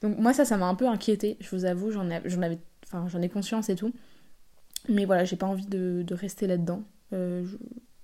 Donc 0.00 0.18
moi 0.18 0.32
ça, 0.32 0.44
ça 0.44 0.56
m'a 0.56 0.66
un 0.66 0.74
peu 0.74 0.88
inquiété, 0.88 1.36
je 1.40 1.50
vous 1.54 1.66
avoue, 1.66 1.90
j'en 1.90 2.08
avais, 2.10 2.58
enfin 2.86 3.06
j'en 3.08 3.20
ai 3.20 3.28
conscience 3.28 3.68
et 3.68 3.76
tout, 3.76 3.92
mais 4.88 5.04
voilà, 5.04 5.24
j'ai 5.24 5.36
pas 5.36 5.46
envie 5.46 5.66
de, 5.66 6.02
de 6.06 6.14
rester 6.14 6.46
là-dedans. 6.46 6.82
Euh, 7.12 7.44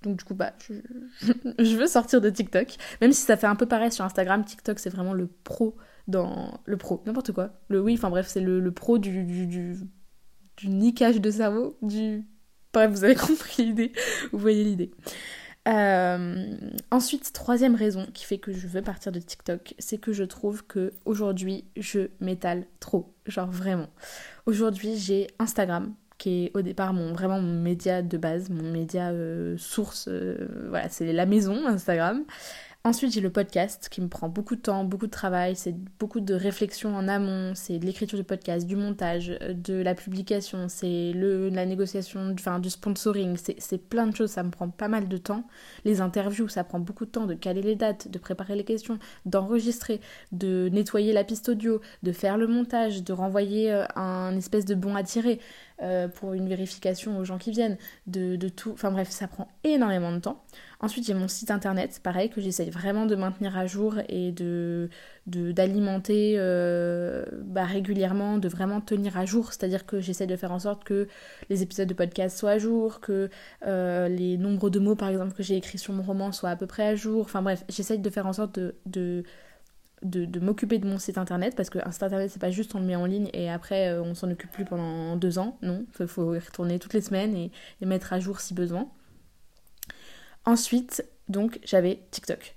donc 0.03 0.17
du 0.17 0.23
coup, 0.23 0.35
bah, 0.35 0.53
je, 0.69 1.77
veux 1.77 1.87
sortir 1.87 2.21
de 2.21 2.29
TikTok, 2.29 2.75
même 3.01 3.13
si 3.13 3.21
ça 3.21 3.37
fait 3.37 3.47
un 3.47 3.55
peu 3.55 3.65
pareil 3.65 3.91
sur 3.91 4.05
Instagram. 4.05 4.43
TikTok, 4.45 4.79
c'est 4.79 4.89
vraiment 4.89 5.13
le 5.13 5.27
pro 5.27 5.75
dans 6.07 6.59
le 6.65 6.77
pro, 6.77 7.01
n'importe 7.05 7.31
quoi. 7.31 7.51
Le 7.69 7.81
oui, 7.81 7.95
enfin 7.95 8.09
bref, 8.09 8.27
c'est 8.27 8.41
le, 8.41 8.71
pro 8.71 8.97
du, 8.97 9.23
du, 9.23 9.47
du, 9.47 9.77
du, 10.57 10.69
niquage 10.69 11.19
de 11.19 11.31
cerveau, 11.31 11.77
du... 11.81 12.25
Bref, 12.73 12.91
vous 12.91 13.03
avez 13.03 13.15
compris 13.15 13.65
l'idée, 13.65 13.91
vous 14.31 14.39
voyez 14.39 14.63
l'idée. 14.63 14.91
Euh, 15.67 16.57
ensuite, 16.91 17.31
troisième 17.31 17.75
raison 17.75 18.05
qui 18.13 18.25
fait 18.25 18.37
que 18.37 18.51
je 18.51 18.67
veux 18.67 18.81
partir 18.81 19.13
de 19.13 19.19
TikTok, 19.19 19.75
c'est 19.79 19.97
que 19.97 20.11
je 20.11 20.25
trouve 20.25 20.65
que 20.65 20.91
aujourd'hui 21.05 21.65
je 21.77 22.09
m'étale 22.19 22.65
trop, 22.81 23.15
genre 23.25 23.49
vraiment. 23.49 23.87
Aujourd'hui, 24.45 24.97
j'ai 24.97 25.27
Instagram 25.39 25.93
qui 26.23 26.45
est 26.45 26.51
au 26.57 26.61
départ 26.61 26.93
mon 26.93 27.11
vraiment 27.11 27.41
mon 27.41 27.59
média 27.59 28.01
de 28.01 28.17
base, 28.17 28.49
mon 28.49 28.71
média 28.71 29.09
euh, 29.09 29.57
source, 29.57 30.07
euh, 30.07 30.47
voilà, 30.69 30.87
c'est 30.87 31.11
la 31.11 31.25
maison 31.25 31.67
Instagram. 31.67 32.23
Ensuite, 32.85 33.13
j'ai 33.13 33.21
le 33.21 33.29
podcast 33.29 33.87
qui 33.89 34.01
me 34.01 34.09
prend 34.09 34.27
beaucoup 34.27 34.57
de 34.57 34.61
temps, 34.61 34.83
beaucoup 34.83 35.05
de 35.05 35.11
travail, 35.11 35.55
c'est 35.55 35.73
beaucoup 35.99 36.19
de 36.19 36.33
réflexion 36.33 36.93
en 36.93 37.07
amont, 37.07 37.53
c'est 37.55 37.79
de 37.79 37.85
l'écriture 37.85 38.17
du 38.17 38.25
podcast, 38.25 38.67
du 38.67 38.75
montage, 38.75 39.37
euh, 39.41 39.53
de 39.53 39.75
la 39.75 39.95
publication, 39.95 40.67
c'est 40.69 41.13
la 41.13 41.65
négociation, 41.65 42.33
enfin 42.33 42.59
du 42.59 42.69
sponsoring, 42.69 43.37
c'est 43.57 43.77
plein 43.89 44.07
de 44.07 44.15
choses, 44.15 44.31
ça 44.31 44.43
me 44.43 44.49
prend 44.49 44.69
pas 44.69 44.89
mal 44.89 45.07
de 45.09 45.17
temps. 45.17 45.45
Les 45.85 45.99
interviews, 46.01 46.47
ça 46.47 46.63
prend 46.63 46.79
beaucoup 46.79 47.05
de 47.05 47.11
temps 47.11 47.25
de 47.25 47.33
caler 47.33 47.61
les 47.61 47.75
dates, 47.75 48.09
de 48.09 48.17
préparer 48.17 48.55
les 48.55 48.65
questions, 48.65 48.97
d'enregistrer, 49.25 49.99
de 50.31 50.69
nettoyer 50.69 51.11
la 51.11 51.23
piste 51.25 51.49
audio, 51.49 51.81
de 52.03 52.11
faire 52.13 52.37
le 52.37 52.47
montage, 52.47 53.03
de 53.03 53.13
renvoyer 53.13 53.71
un 53.95 54.35
espèce 54.35 54.65
de 54.65 54.75
bon 54.75 54.95
à 54.95 55.03
tirer. 55.03 55.39
Euh, 55.83 56.07
pour 56.07 56.33
une 56.33 56.47
vérification 56.47 57.17
aux 57.17 57.25
gens 57.25 57.37
qui 57.37 57.51
viennent, 57.51 57.77
de, 58.07 58.37
de 58.37 58.47
tout. 58.47 58.71
Enfin 58.71 58.89
bref, 58.89 59.09
ça 59.09 59.27
prend 59.27 59.49
énormément 59.65 60.13
de 60.13 60.19
temps. 60.19 60.41
Ensuite, 60.79 61.05
j'ai 61.05 61.13
mon 61.13 61.27
site 61.27 61.51
internet, 61.51 61.99
pareil, 62.01 62.29
que 62.29 62.39
j'essaye 62.39 62.69
vraiment 62.69 63.05
de 63.05 63.15
maintenir 63.15 63.57
à 63.57 63.67
jour 63.67 63.95
et 64.07 64.31
de 64.31 64.89
d'alimenter 65.25 66.35
euh, 66.37 67.25
bah, 67.43 67.65
régulièrement, 67.65 68.37
de 68.37 68.47
vraiment 68.47 68.79
tenir 68.79 69.17
à 69.17 69.25
jour. 69.25 69.51
C'est-à-dire 69.51 69.85
que 69.85 69.99
j'essaie 69.99 70.27
de 70.27 70.35
faire 70.37 70.53
en 70.53 70.59
sorte 70.59 70.85
que 70.85 71.07
les 71.49 71.63
épisodes 71.63 71.87
de 71.87 71.93
podcast 71.93 72.37
soient 72.37 72.51
à 72.51 72.57
jour, 72.59 73.01
que 73.01 73.29
euh, 73.65 74.07
les 74.07 74.37
nombres 74.37 74.69
de 74.69 74.79
mots, 74.79 74.95
par 74.95 75.09
exemple, 75.09 75.33
que 75.33 75.43
j'ai 75.43 75.57
écrits 75.57 75.77
sur 75.79 75.93
mon 75.93 76.03
roman 76.03 76.31
soient 76.31 76.51
à 76.51 76.55
peu 76.55 76.67
près 76.67 76.87
à 76.87 76.95
jour. 76.95 77.23
Enfin 77.23 77.41
bref, 77.41 77.65
j'essaye 77.67 77.99
de 77.99 78.09
faire 78.09 78.25
en 78.27 78.33
sorte 78.33 78.57
de 78.57 78.75
de, 78.85 79.23
m'occuper 80.39 80.79
de 80.79 80.87
mon 80.87 80.99
site 80.99 81.17
internet 81.17 81.55
parce 81.55 81.69
que 81.69 81.79
un 81.85 81.91
site 81.91 82.03
internet 82.03 82.29
c'est 82.31 82.41
pas 82.41 82.51
juste 82.51 82.75
on 82.75 82.79
le 82.79 82.85
met 82.85 82.95
en 82.95 83.05
ligne 83.05 83.29
et 83.33 83.49
après 83.49 83.89
euh, 83.89 84.01
on 84.01 84.13
s'en 84.15 84.29
occupe 84.29 84.51
plus 84.51 84.65
pendant 84.65 85.15
deux 85.15 85.39
ans, 85.39 85.57
non, 85.61 85.85
il 85.99 86.07
faut 86.07 86.35
y 86.35 86.39
retourner 86.39 86.79
toutes 86.79 86.93
les 86.93 87.01
semaines 87.01 87.35
et, 87.35 87.51
mettre 87.85 88.13
à 88.13 88.19
jour 88.19 88.39
si 88.39 88.53
besoin. 88.53 88.89
Ensuite, 90.45 91.05
donc 91.27 91.59
j'avais 91.63 91.99
TikTok. 92.11 92.55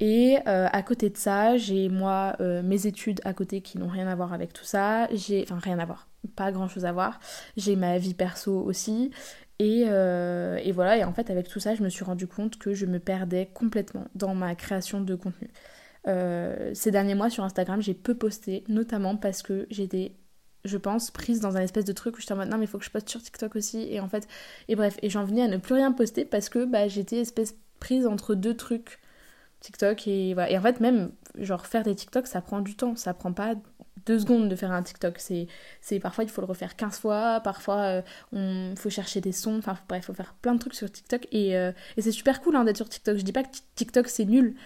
Et 0.00 0.38
euh, 0.46 0.68
à 0.72 0.82
côté 0.82 1.10
de 1.10 1.16
ça, 1.16 1.56
j'ai 1.56 1.88
moi 1.88 2.36
euh, 2.40 2.62
mes 2.62 2.86
études 2.86 3.20
à 3.24 3.32
côté 3.34 3.60
qui 3.60 3.78
n'ont 3.78 3.88
rien 3.88 4.06
à 4.06 4.14
voir 4.14 4.32
avec 4.32 4.52
tout 4.52 4.64
ça. 4.64 5.08
J'ai, 5.12 5.42
enfin 5.42 5.58
rien 5.58 5.78
à 5.80 5.84
voir. 5.84 6.08
pas 6.36 6.52
grand 6.52 6.68
chose 6.68 6.84
à 6.84 6.92
voir. 6.92 7.18
J'ai 7.56 7.76
ma 7.76 7.98
vie 7.98 8.14
perso 8.14 8.60
aussi. 8.60 9.10
Et, 9.58 9.82
et, 9.82 10.72
voilà, 10.72 10.96
et 10.96 11.04
en 11.04 11.12
fait 11.12 11.30
avec 11.30 11.48
tout 11.48 11.60
ça, 11.60 11.74
je 11.74 11.82
me 11.82 11.88
suis 11.88 12.04
rendu 12.04 12.26
compte 12.26 12.58
que 12.58 12.72
je 12.74 12.86
me 12.86 12.98
perdais 12.98 13.50
complètement 13.52 14.06
dans 14.14 14.34
ma 14.34 14.54
création 14.54 15.00
de 15.00 15.14
contenu. 15.14 15.48
Euh, 16.08 16.72
ces 16.74 16.90
derniers 16.90 17.14
mois 17.14 17.30
sur 17.30 17.44
Instagram, 17.44 17.80
j'ai 17.80 17.94
peu 17.94 18.14
posté, 18.14 18.64
notamment 18.68 19.16
parce 19.16 19.42
que 19.42 19.66
j'étais, 19.70 20.12
je 20.64 20.76
pense, 20.76 21.10
prise 21.10 21.40
dans 21.40 21.56
un 21.56 21.60
espèce 21.60 21.84
de 21.84 21.92
truc 21.92 22.16
où 22.16 22.20
j'étais 22.20 22.32
en 22.32 22.36
mode 22.36 22.48
non 22.48 22.58
mais 22.58 22.64
il 22.64 22.68
faut 22.68 22.78
que 22.78 22.84
je 22.84 22.90
poste 22.90 23.08
sur 23.08 23.22
TikTok 23.22 23.56
aussi. 23.56 23.86
Et 23.90 24.00
en 24.00 24.08
fait, 24.08 24.26
et 24.68 24.76
bref, 24.76 24.96
et 25.02 25.10
j'en 25.10 25.24
venais 25.24 25.42
à 25.42 25.48
ne 25.48 25.56
plus 25.58 25.74
rien 25.74 25.92
poster 25.92 26.24
parce 26.24 26.48
que 26.48 26.64
bah, 26.64 26.88
j'étais 26.88 27.20
espèce 27.20 27.56
prise 27.80 28.06
entre 28.06 28.34
deux 28.34 28.56
trucs. 28.56 28.98
TikTok 29.60 30.08
et 30.08 30.34
voilà. 30.34 30.50
Et 30.50 30.58
en 30.58 30.62
fait, 30.62 30.80
même, 30.80 31.12
genre, 31.38 31.66
faire 31.66 31.84
des 31.84 31.94
TikTok, 31.94 32.26
ça 32.26 32.40
prend 32.40 32.60
du 32.60 32.74
temps. 32.74 32.96
Ça 32.96 33.14
prend 33.14 33.32
pas 33.32 33.54
deux 34.06 34.18
secondes 34.18 34.48
de 34.48 34.56
faire 34.56 34.72
un 34.72 34.82
TikTok. 34.82 35.18
C'est, 35.18 35.46
c'est 35.80 36.00
parfois 36.00 36.24
il 36.24 36.30
faut 36.30 36.40
le 36.40 36.46
refaire 36.46 36.76
15 36.76 36.98
fois, 36.98 37.40
parfois 37.40 37.76
euh, 37.82 38.02
on 38.32 38.74
faut 38.76 38.90
chercher 38.90 39.20
des 39.20 39.32
sons, 39.32 39.58
enfin 39.58 39.78
bref, 39.88 40.04
il 40.04 40.06
faut 40.06 40.14
faire 40.14 40.34
plein 40.34 40.54
de 40.54 40.58
trucs 40.58 40.74
sur 40.74 40.90
TikTok 40.90 41.26
et, 41.32 41.56
euh, 41.56 41.72
et 41.96 42.02
c'est 42.02 42.12
super 42.12 42.40
cool 42.40 42.56
hein, 42.56 42.64
d'être 42.64 42.76
sur 42.76 42.88
TikTok. 42.88 43.16
Je 43.16 43.22
dis 43.22 43.32
pas 43.32 43.42
que 43.44 43.56
TikTok 43.74 44.08
c'est 44.08 44.24
nul, 44.24 44.56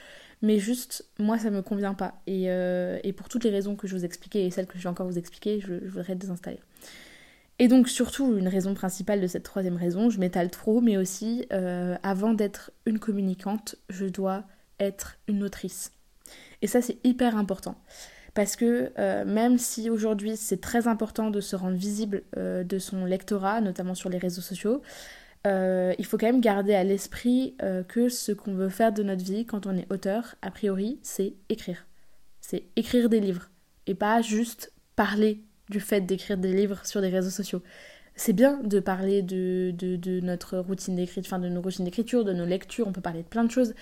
mais 0.43 0.59
juste 0.59 1.07
moi 1.19 1.39
ça 1.39 1.51
me 1.51 1.63
convient 1.63 1.95
pas. 1.95 2.21
Et, 2.27 2.51
euh, 2.51 2.99
et, 3.05 3.13
pour 3.13 3.29
toutes 3.29 3.45
les 3.45 3.51
raisons 3.51 3.77
que 3.77 3.87
je 3.87 3.97
vous 3.97 4.05
expliquais 4.05 4.45
et 4.45 4.51
celles 4.51 4.67
que 4.67 4.79
je 4.79 4.83
vais 4.83 4.89
encore 4.89 5.07
vous 5.07 5.19
expliquer, 5.19 5.61
je, 5.61 5.85
je 5.85 5.91
voudrais 5.91 6.15
désinstaller. 6.15 6.61
Et 7.59 7.69
donc 7.69 7.89
surtout 7.89 8.37
une 8.37 8.49
raison 8.49 8.75
principale 8.75 9.21
de 9.21 9.27
cette 9.27 9.45
troisième 9.45 9.77
raison, 9.77 10.11
je 10.11 10.21
m'étale 10.21 10.51
trop, 10.51 10.81
mais 10.83 10.99
aussi 10.99 11.47
avant 12.03 12.35
d'être 12.35 12.71
une 12.85 12.99
communicante, 12.99 13.77
je 13.89 14.05
dois 14.05 14.45
être 14.79 15.17
une 15.27 15.43
autrice. 15.43 15.93
Et 16.61 16.67
ça 16.67 16.83
c'est 16.83 16.99
hyper 17.03 17.37
important. 17.37 17.77
Parce 18.37 18.55
que 18.55 18.93
euh, 18.99 19.25
même 19.25 19.57
si 19.57 19.89
aujourd'hui 19.89 20.37
c'est 20.37 20.61
très 20.61 20.89
important 20.89 21.31
de 21.31 21.41
se 21.41 21.57
rendre 21.57 21.79
visible 21.79 22.23
euh, 22.37 22.65
de 22.65 22.79
son 22.79 23.07
lectorat, 23.07 23.63
notamment 23.63 23.95
sur 23.95 24.11
les 24.11 24.19
réseaux 24.19 24.43
sociaux, 24.43 24.83
euh, 25.47 25.95
il 25.99 26.05
faut 26.05 26.19
quand 26.19 26.27
même 26.27 26.41
garder 26.41 26.75
à 26.75 26.85
l'esprit 26.85 27.57
que 27.89 28.09
ce 28.09 28.33
qu'on 28.33 28.55
veut 28.55 28.69
faire 28.69 28.93
de 28.93 29.03
notre 29.03 29.25
vie 29.25 29.47
quand 29.47 29.67
on 29.67 29.77
est 29.77 29.91
auteur, 29.93 30.35
a 30.43 30.51
priori, 30.51 30.99
c'est 31.03 31.35
écrire. 31.49 31.87
C'est 32.41 32.65
écrire 32.77 33.09
des 33.09 33.21
livres. 33.21 33.51
Et 33.87 33.95
pas 33.95 34.23
juste 34.23 34.73
parler 34.97 35.41
du 35.71 35.81
fait 35.81 36.01
d'écrire 36.01 36.39
des 36.39 36.53
livres 36.53 36.85
sur 36.85 37.01
les 37.01 37.09
réseaux 37.09 37.31
sociaux. 37.31 37.63
C'est 38.15 38.33
bien 38.33 38.61
de 38.63 38.81
parler 38.81 39.23
de, 39.23 39.73
de, 39.77 39.97
de 39.97 40.21
notre 40.21 40.59
routine 40.59 40.97
d'écriture, 40.97 41.33
enfin 41.33 41.39
de 41.39 41.49
nos 41.49 41.61
routines 41.61 41.85
d'écriture, 41.85 42.25
de 42.25 42.33
nos 42.33 42.47
lectures, 42.47 42.89
on 42.89 42.93
peut 42.93 43.03
parler 43.03 43.23
de 43.23 43.29
plein 43.29 43.45
de 43.45 43.51
choses, 43.51 43.75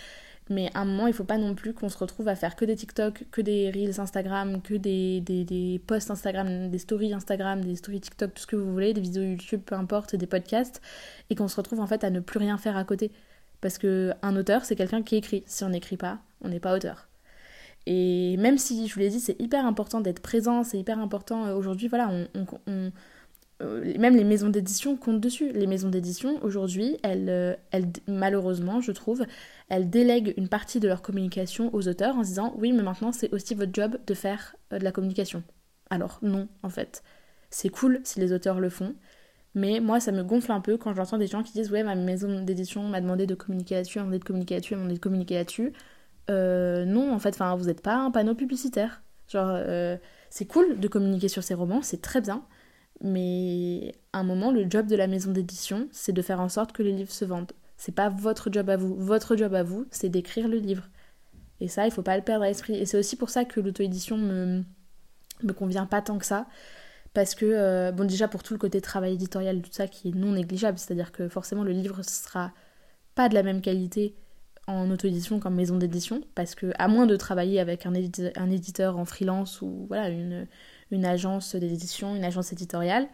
mais 0.51 0.71
à 0.75 0.81
un 0.81 0.85
moment, 0.85 1.07
il 1.07 1.15
faut 1.15 1.25
pas 1.25 1.39
non 1.39 1.55
plus 1.55 1.73
qu'on 1.73 1.89
se 1.89 1.97
retrouve 1.97 2.29
à 2.29 2.37
faire 2.37 2.55
que 2.55 2.65
des 2.65 2.77
TikTok, 2.77 3.25
que 3.31 3.41
des 3.41 3.71
Reels 3.71 3.99
Instagram, 3.99 4.61
que 4.61 4.75
des, 4.75 5.21
des, 5.21 5.81
posts 5.87 6.11
Instagram, 6.11 6.71
des 6.71 6.79
stories 6.79 7.15
Instagram, 7.15 7.65
des 7.65 7.77
stories 7.77 8.01
TikTok, 8.01 8.35
tout 8.35 8.43
ce 8.43 8.47
que 8.47 8.57
vous 8.57 8.71
voulez, 8.71 8.93
des 8.93 9.01
vidéos 9.01 9.23
YouTube, 9.23 9.63
peu 9.65 9.75
importe, 9.75 10.17
des 10.17 10.27
podcasts, 10.27 10.83
et 11.31 11.35
qu'on 11.35 11.49
se 11.49 11.57
retrouve 11.57 11.81
en 11.81 11.87
fait 11.87 12.05
à 12.05 12.11
ne 12.11 12.21
plus 12.21 12.39
rien 12.39 12.59
faire 12.59 12.77
à 12.77 12.85
côté. 12.85 13.11
Parce 13.63 13.79
que 13.79 14.13
un 14.23 14.37
auteur, 14.37 14.65
c'est 14.67 14.77
quelqu'un 14.77 15.03
qui 15.03 15.17
écrit. 15.17 15.43
Si 15.47 15.65
on 15.65 15.71
n'écrit 15.71 15.97
pas, 15.97 16.19
on 16.43 16.49
n'est 16.49 16.61
pas 16.61 16.75
auteur. 16.77 17.09
Et 17.87 18.37
même 18.39 18.59
si, 18.59 18.87
je 18.89 18.95
vous 18.95 19.01
l'ai 19.01 19.11
dit, 19.11 19.21
c'est 19.21 19.41
hyper 19.41 19.67
important 19.67 20.01
d'être 20.01 20.21
présent, 20.21 20.65
c'est 20.65 20.79
hyper 20.79 20.99
important 20.99 21.47
euh, 21.47 21.55
aujourd'hui, 21.55 21.89
voilà, 21.89 22.11
on, 22.35 22.93
même 23.61 24.17
les 24.17 24.25
maisons 24.25 24.49
d'édition 24.49 24.97
comptent 24.97 25.21
dessus. 25.21 25.53
Les 25.53 25.67
maisons 25.67 25.89
d'édition, 25.89 26.43
aujourd'hui, 26.43 26.97
elles, 27.03 27.29
euh, 27.29 27.55
elles, 27.71 27.87
malheureusement, 28.07 28.81
je 28.81 28.93
trouve, 28.93 29.25
elles 29.69 29.89
délèguent 29.91 30.35
une 30.37 30.49
partie 30.49 30.81
de 30.81 30.89
leur 30.89 31.03
communication 31.03 31.73
aux 31.75 31.89
auteurs 31.89 32.17
en 32.17 32.23
disant 32.23 32.55
oui, 32.59 32.73
mais 32.73 32.83
maintenant 32.83 33.13
c'est 33.13 33.33
aussi 33.33 33.55
votre 33.55 33.73
job 33.73 33.99
de 34.07 34.15
faire 34.15 34.57
euh, 34.73 34.79
de 34.79 34.85
la 34.85 34.93
communication. 34.93 35.43
Alors 35.91 36.19
non, 36.23 36.49
en 36.63 36.69
fait. 36.69 37.03
C'est 37.51 37.69
cool 37.69 38.01
si 38.03 38.19
les 38.19 38.33
auteurs 38.33 38.59
le 38.59 38.69
font, 38.69 38.97
mais 39.55 39.79
moi 39.79 40.01
ça 40.01 40.11
me 40.11 40.25
gonfle 40.25 40.51
un 40.51 40.61
peu 40.61 40.77
quand 40.77 40.93
j'entends 40.93 41.19
des 41.19 41.29
gens 41.29 41.45
qui 41.45 41.53
disent 41.53 41.71
ouais, 41.71 41.85
ma 41.85 41.95
maison 41.95 42.43
d'édition 42.43 42.83
m'a 42.89 43.01
demandé 43.01 43.27
de 43.27 43.37
communiquer 43.37 43.77
là-dessus, 43.77 43.99
m'a 43.99 44.05
demandé 44.05 44.19
de 44.19 44.25
communiquer 44.25 44.55
là-dessus, 44.57 44.75
m'a 44.75 44.81
demandé 44.81 44.97
de 44.97 45.01
communiquer 45.01 45.35
là-dessus. 45.37 45.73
non, 46.29 47.13
en 47.13 47.19
fait, 47.21 47.39
vous 47.39 47.67
n'êtes 47.67 47.83
pas 47.83 47.97
un 47.97 48.11
panneau 48.11 48.35
publicitaire. 48.35 49.03
Genre, 49.29 49.57
c'est 50.31 50.47
cool 50.47 50.81
de 50.81 50.89
communiquer 50.89 51.29
sur 51.29 51.45
ces 51.45 51.55
romans, 51.55 51.81
c'est 51.83 52.03
très 52.03 52.21
bien, 52.21 52.45
mais 53.03 53.95
à 54.13 54.19
un 54.19 54.23
moment, 54.25 54.51
le 54.51 54.67
job 54.69 54.87
de 54.87 54.97
la 54.97 55.07
maison 55.07 55.31
d'édition, 55.33 55.89
c'est 55.93 56.13
de 56.13 56.23
faire 56.23 56.41
en 56.41 56.49
sorte 56.49 56.73
que 56.73 56.83
les 56.83 56.93
livres 56.93 57.13
se 57.13 57.25
vendent. 57.25 57.53
C'est 57.77 57.93
pas 57.95 58.09
votre 58.09 58.53
job 58.53 58.71
à 58.71 58.77
vous. 58.77 58.95
Votre 58.95 59.37
job 59.37 59.55
à 59.55 59.63
vous, 59.63 59.87
c'est 59.91 60.09
d'écrire 60.09 60.49
le 60.49 60.59
livre. 60.59 60.89
Et 61.61 61.69
ça, 61.69 61.87
il 61.87 61.91
faut 61.91 62.03
pas 62.03 62.17
le 62.17 62.23
perdre 62.23 62.45
à 62.45 62.49
l'esprit. 62.49 62.75
Et 62.75 62.87
c'est 62.87 62.99
aussi 62.99 63.17
pour 63.17 63.31
ça 63.31 63.45
que 63.45 63.61
l'auto-édition 63.61 64.17
me, 64.17 64.63
me 65.43 65.53
convient 65.53 65.87
pas 65.87 66.03
tant 66.03 66.19
que 66.19 66.27
ça. 66.27 66.47
Parce 67.15 67.35
que, 67.35 67.47
euh, 67.47 67.93
bon, 67.93 68.07
déjà 68.07 68.29
pour 68.29 68.43
tout 68.43 68.55
le 68.55 68.59
côté 68.59 68.81
travail 68.81 69.15
éditorial, 69.15 69.63
tout 69.63 69.73
ça 69.73 69.87
qui 69.87 70.09
est 70.09 70.15
non 70.15 70.33
négligeable, 70.33 70.79
c'est-à-dire 70.79 71.13
que 71.13 71.29
forcément 71.29 71.63
le 71.63 71.71
livre 71.71 72.03
sera 72.03 72.53
pas 73.15 73.29
de 73.29 73.35
la 73.35 73.45
même 73.45 73.61
qualité 73.61 74.17
en 74.67 74.91
auto-édition 74.91 75.39
qu'en 75.39 75.51
maison 75.51 75.77
d'édition, 75.77 76.23
parce 76.35 76.55
que, 76.55 76.73
à 76.79 76.89
moins 76.89 77.07
de 77.07 77.17
travailler 77.17 77.61
avec 77.61 77.87
un, 77.87 77.93
un 78.37 78.51
éditeur 78.51 78.99
en 78.99 79.05
freelance 79.05 79.63
ou 79.63 79.85
voilà, 79.89 80.09
une, 80.09 80.47
une 80.91 81.05
agence 81.05 81.55
d'édition, 81.55 82.15
une 82.15 82.25
agence 82.25 82.53
éditoriale. 82.53 83.09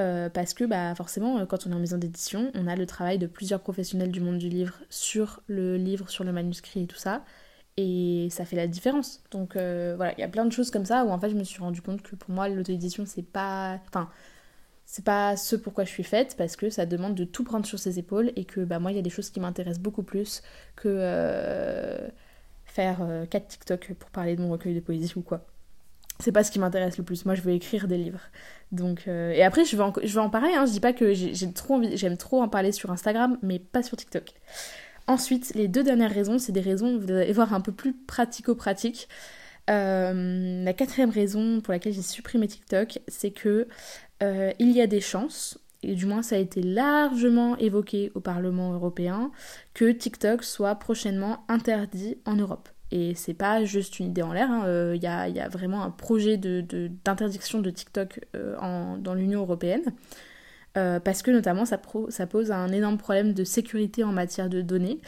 Euh, 0.00 0.28
parce 0.28 0.54
que 0.54 0.64
bah, 0.64 0.94
forcément, 0.94 1.38
euh, 1.38 1.46
quand 1.46 1.66
on 1.66 1.72
est 1.72 1.74
en 1.74 1.80
maison 1.80 1.98
d'édition, 1.98 2.52
on 2.54 2.68
a 2.68 2.76
le 2.76 2.86
travail 2.86 3.18
de 3.18 3.26
plusieurs 3.26 3.60
professionnels 3.60 4.12
du 4.12 4.20
monde 4.20 4.38
du 4.38 4.48
livre 4.48 4.74
sur 4.90 5.42
le 5.48 5.76
livre, 5.76 6.08
sur 6.08 6.22
le 6.24 6.32
manuscrit 6.32 6.82
et 6.82 6.86
tout 6.86 6.96
ça. 6.96 7.24
Et 7.76 8.28
ça 8.30 8.44
fait 8.44 8.56
la 8.56 8.68
différence. 8.68 9.22
Donc 9.30 9.56
euh, 9.56 9.94
voilà, 9.96 10.14
il 10.16 10.20
y 10.20 10.24
a 10.24 10.28
plein 10.28 10.44
de 10.44 10.52
choses 10.52 10.70
comme 10.70 10.84
ça 10.86 11.04
où 11.04 11.10
en 11.10 11.18
fait 11.18 11.30
je 11.30 11.36
me 11.36 11.44
suis 11.44 11.60
rendu 11.60 11.82
compte 11.82 12.02
que 12.02 12.16
pour 12.16 12.30
moi 12.30 12.48
l'auto-édition 12.48 13.06
c'est 13.06 13.22
pas. 13.22 13.80
Enfin, 13.88 14.10
c'est 14.86 15.04
pas 15.04 15.36
ce 15.36 15.56
pourquoi 15.56 15.84
je 15.84 15.90
suis 15.90 16.02
faite 16.04 16.34
parce 16.38 16.56
que 16.56 16.70
ça 16.70 16.86
demande 16.86 17.14
de 17.14 17.24
tout 17.24 17.44
prendre 17.44 17.66
sur 17.66 17.78
ses 17.78 17.98
épaules 17.98 18.32
et 18.36 18.44
que 18.44 18.60
bah, 18.62 18.78
moi 18.78 18.92
il 18.92 18.96
y 18.96 18.98
a 18.98 19.02
des 19.02 19.10
choses 19.10 19.30
qui 19.30 19.40
m'intéressent 19.40 19.82
beaucoup 19.82 20.02
plus 20.02 20.42
que 20.76 21.98
faire 22.64 22.98
4 23.30 23.48
TikTok 23.48 23.94
pour 23.94 24.10
parler 24.10 24.36
de 24.36 24.42
mon 24.42 24.50
recueil 24.50 24.74
de 24.74 24.80
poésie 24.80 25.12
ou 25.16 25.22
quoi 25.22 25.46
c'est 26.20 26.32
pas 26.32 26.42
ce 26.44 26.50
qui 26.50 26.58
m'intéresse 26.58 26.98
le 26.98 27.04
plus. 27.04 27.24
Moi, 27.24 27.34
je 27.34 27.42
veux 27.42 27.52
écrire 27.52 27.86
des 27.86 27.96
livres. 27.96 28.20
Donc, 28.72 29.04
euh, 29.06 29.30
et 29.30 29.42
après, 29.42 29.64
je 29.64 29.76
vais 29.76 30.18
en, 30.18 30.30
parler. 30.30 30.52
Hein. 30.54 30.66
Je 30.66 30.72
dis 30.72 30.80
pas 30.80 30.92
que 30.92 31.14
j'ai 31.14 31.52
trop 31.52 31.74
envie, 31.74 31.96
j'aime 31.96 32.16
trop 32.16 32.42
en 32.42 32.48
parler 32.48 32.72
sur 32.72 32.90
Instagram, 32.90 33.38
mais 33.42 33.58
pas 33.58 33.82
sur 33.82 33.96
TikTok. 33.96 34.34
Ensuite, 35.06 35.54
les 35.54 35.68
deux 35.68 35.82
dernières 35.82 36.12
raisons, 36.12 36.38
c'est 36.38 36.52
des 36.52 36.60
raisons, 36.60 36.98
vous 36.98 37.10
allez 37.10 37.32
voir, 37.32 37.54
un 37.54 37.60
peu 37.60 37.72
plus 37.72 37.94
pratico-pratiques. 37.94 39.08
Euh, 39.70 40.64
la 40.64 40.72
quatrième 40.72 41.10
raison 41.10 41.60
pour 41.60 41.72
laquelle 41.72 41.92
j'ai 41.92 42.02
supprimé 42.02 42.48
TikTok, 42.48 42.98
c'est 43.06 43.30
que 43.30 43.68
euh, 44.22 44.52
il 44.58 44.72
y 44.72 44.80
a 44.80 44.86
des 44.86 45.00
chances, 45.00 45.58
et 45.82 45.94
du 45.94 46.06
moins 46.06 46.22
ça 46.22 46.36
a 46.36 46.38
été 46.38 46.62
largement 46.62 47.56
évoqué 47.58 48.10
au 48.14 48.20
Parlement 48.20 48.72
européen, 48.72 49.30
que 49.74 49.90
TikTok 49.90 50.42
soit 50.42 50.74
prochainement 50.74 51.44
interdit 51.48 52.18
en 52.24 52.34
Europe. 52.36 52.68
Et 52.90 53.14
c'est 53.14 53.34
pas 53.34 53.64
juste 53.64 53.98
une 53.98 54.06
idée 54.06 54.22
en 54.22 54.32
l'air, 54.32 54.48
il 54.48 54.54
hein. 54.54 54.64
euh, 54.66 54.96
y, 54.96 55.06
a, 55.06 55.48
vraiment 55.48 55.82
un 55.82 55.90
projet 55.90 56.38
d'interdiction 56.38 57.58
de, 57.58 57.64
de, 57.64 57.70
TikTok 57.70 58.20
euh, 58.34 58.56
en, 58.58 58.96
dans 58.96 59.14
l'Union 59.14 59.40
européenne, 59.40 59.92
euh, 60.78 60.98
parce 60.98 61.22
que 61.22 61.30
notamment 61.30 61.66
ça, 61.66 61.76
pose 61.78 62.50
un 62.50 62.72
énorme 62.72 62.96
problème 62.96 63.34
de 63.34 63.44
sécurité 63.44 64.04
en 64.04 64.12
matière 64.12 64.48
de 64.48 64.62
données. 64.62 65.00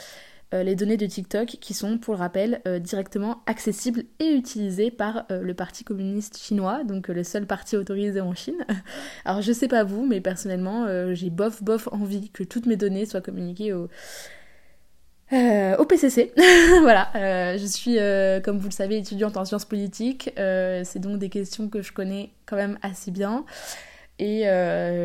les 0.52 0.74
données 0.74 0.96
de 0.98 1.06
TikTok 1.06 1.46
qui 1.46 1.74
sont, 1.74 1.96
pour 1.96 2.14
le 2.14 2.18
rappel, 2.18 2.60
directement 2.80 3.42
accessibles 3.46 4.02
et 4.18 4.34
utilisées 4.34 4.90
par 4.90 5.24
le 5.30 5.54
Parti 5.54 5.84
communiste 5.84 6.38
chinois, 6.38 6.82
donc 6.84 7.08
le 7.08 7.22
seul 7.22 7.46
parti 7.46 7.76
autorisé 7.76 8.20
en 8.20 8.34
Chine. 8.34 8.66
Alors 9.24 9.42
je 9.42 9.52
sais 9.52 9.68
pas 9.68 9.84
vous, 9.84 10.04
mais 10.04 10.20
personnellement, 10.20 11.14
j'ai 11.14 11.30
bof 11.30 11.62
bof 11.62 11.88
envie 11.92 12.30
que 12.30 12.42
toutes 12.42 12.66
mes 12.66 12.76
données 12.76 13.06
soient 13.06 13.20
communiquées 13.20 13.72
au 13.72 13.88
euh, 15.32 15.76
au 15.76 15.84
PCC. 15.84 16.32
voilà, 16.82 17.10
euh, 17.14 17.56
je 17.56 17.66
suis, 17.66 17.98
euh, 17.98 18.40
comme 18.40 18.58
vous 18.58 18.68
le 18.68 18.74
savez, 18.74 18.98
étudiante 18.98 19.36
en 19.36 19.44
sciences 19.44 19.64
politiques. 19.64 20.30
c'est 20.36 20.98
donc 20.98 21.18
des 21.18 21.28
questions 21.28 21.68
que 21.68 21.82
je 21.82 21.92
connais 21.92 22.30
quand 22.46 22.56
même 22.56 22.78
assez 22.82 23.10
bien. 23.10 23.44
Et 24.18 24.42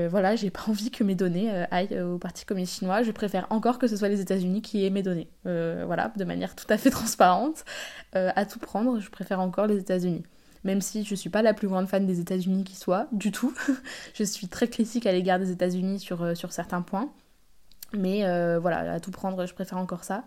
voilà, 0.09 0.35
j'ai 0.35 0.49
pas 0.49 0.63
envie 0.67 0.91
que 0.91 1.03
mes 1.03 1.15
données 1.15 1.51
aillent 1.71 2.01
au 2.01 2.17
Parti 2.17 2.45
communiste 2.45 2.79
chinois. 2.79 3.03
Je 3.03 3.11
préfère 3.11 3.47
encore 3.49 3.77
que 3.77 3.87
ce 3.87 3.95
soit 3.97 4.09
les 4.09 4.21
États-Unis 4.21 4.61
qui 4.61 4.85
aient 4.85 4.89
mes 4.89 5.03
données. 5.03 5.27
voilà, 5.43 6.11
de 6.15 6.23
manière 6.23 6.55
tout 6.55 6.67
à 6.69 6.77
fait 6.77 6.89
transparente. 6.91 7.63
à 8.13 8.45
tout 8.45 8.59
prendre, 8.59 8.99
je 8.99 9.09
préfère 9.09 9.39
encore 9.39 9.67
les 9.67 9.77
États-Unis. 9.77 10.23
Même 10.63 10.81
si 10.81 11.03
je 11.03 11.13
suis 11.13 11.29
pas 11.29 11.43
la 11.43 11.53
plus 11.53 11.67
grande 11.67 11.87
fan 11.87 12.07
des 12.07 12.19
États-Unis 12.19 12.63
qui 12.63 12.75
soit, 12.75 13.07
du 13.11 13.31
tout. 13.31 13.53
je 14.15 14.23
suis 14.23 14.47
très 14.47 14.67
critique 14.67 15.05
à 15.05 15.11
l'égard 15.11 15.37
des 15.37 15.51
États-Unis 15.51 15.99
sur, 15.99 16.35
sur 16.35 16.51
certains 16.51 16.81
points. 16.81 17.11
Mais 17.97 18.25
euh, 18.25 18.59
voilà, 18.59 18.93
à 18.93 18.99
tout 18.99 19.11
prendre, 19.11 19.45
je 19.45 19.53
préfère 19.53 19.77
encore 19.77 20.03
ça. 20.03 20.23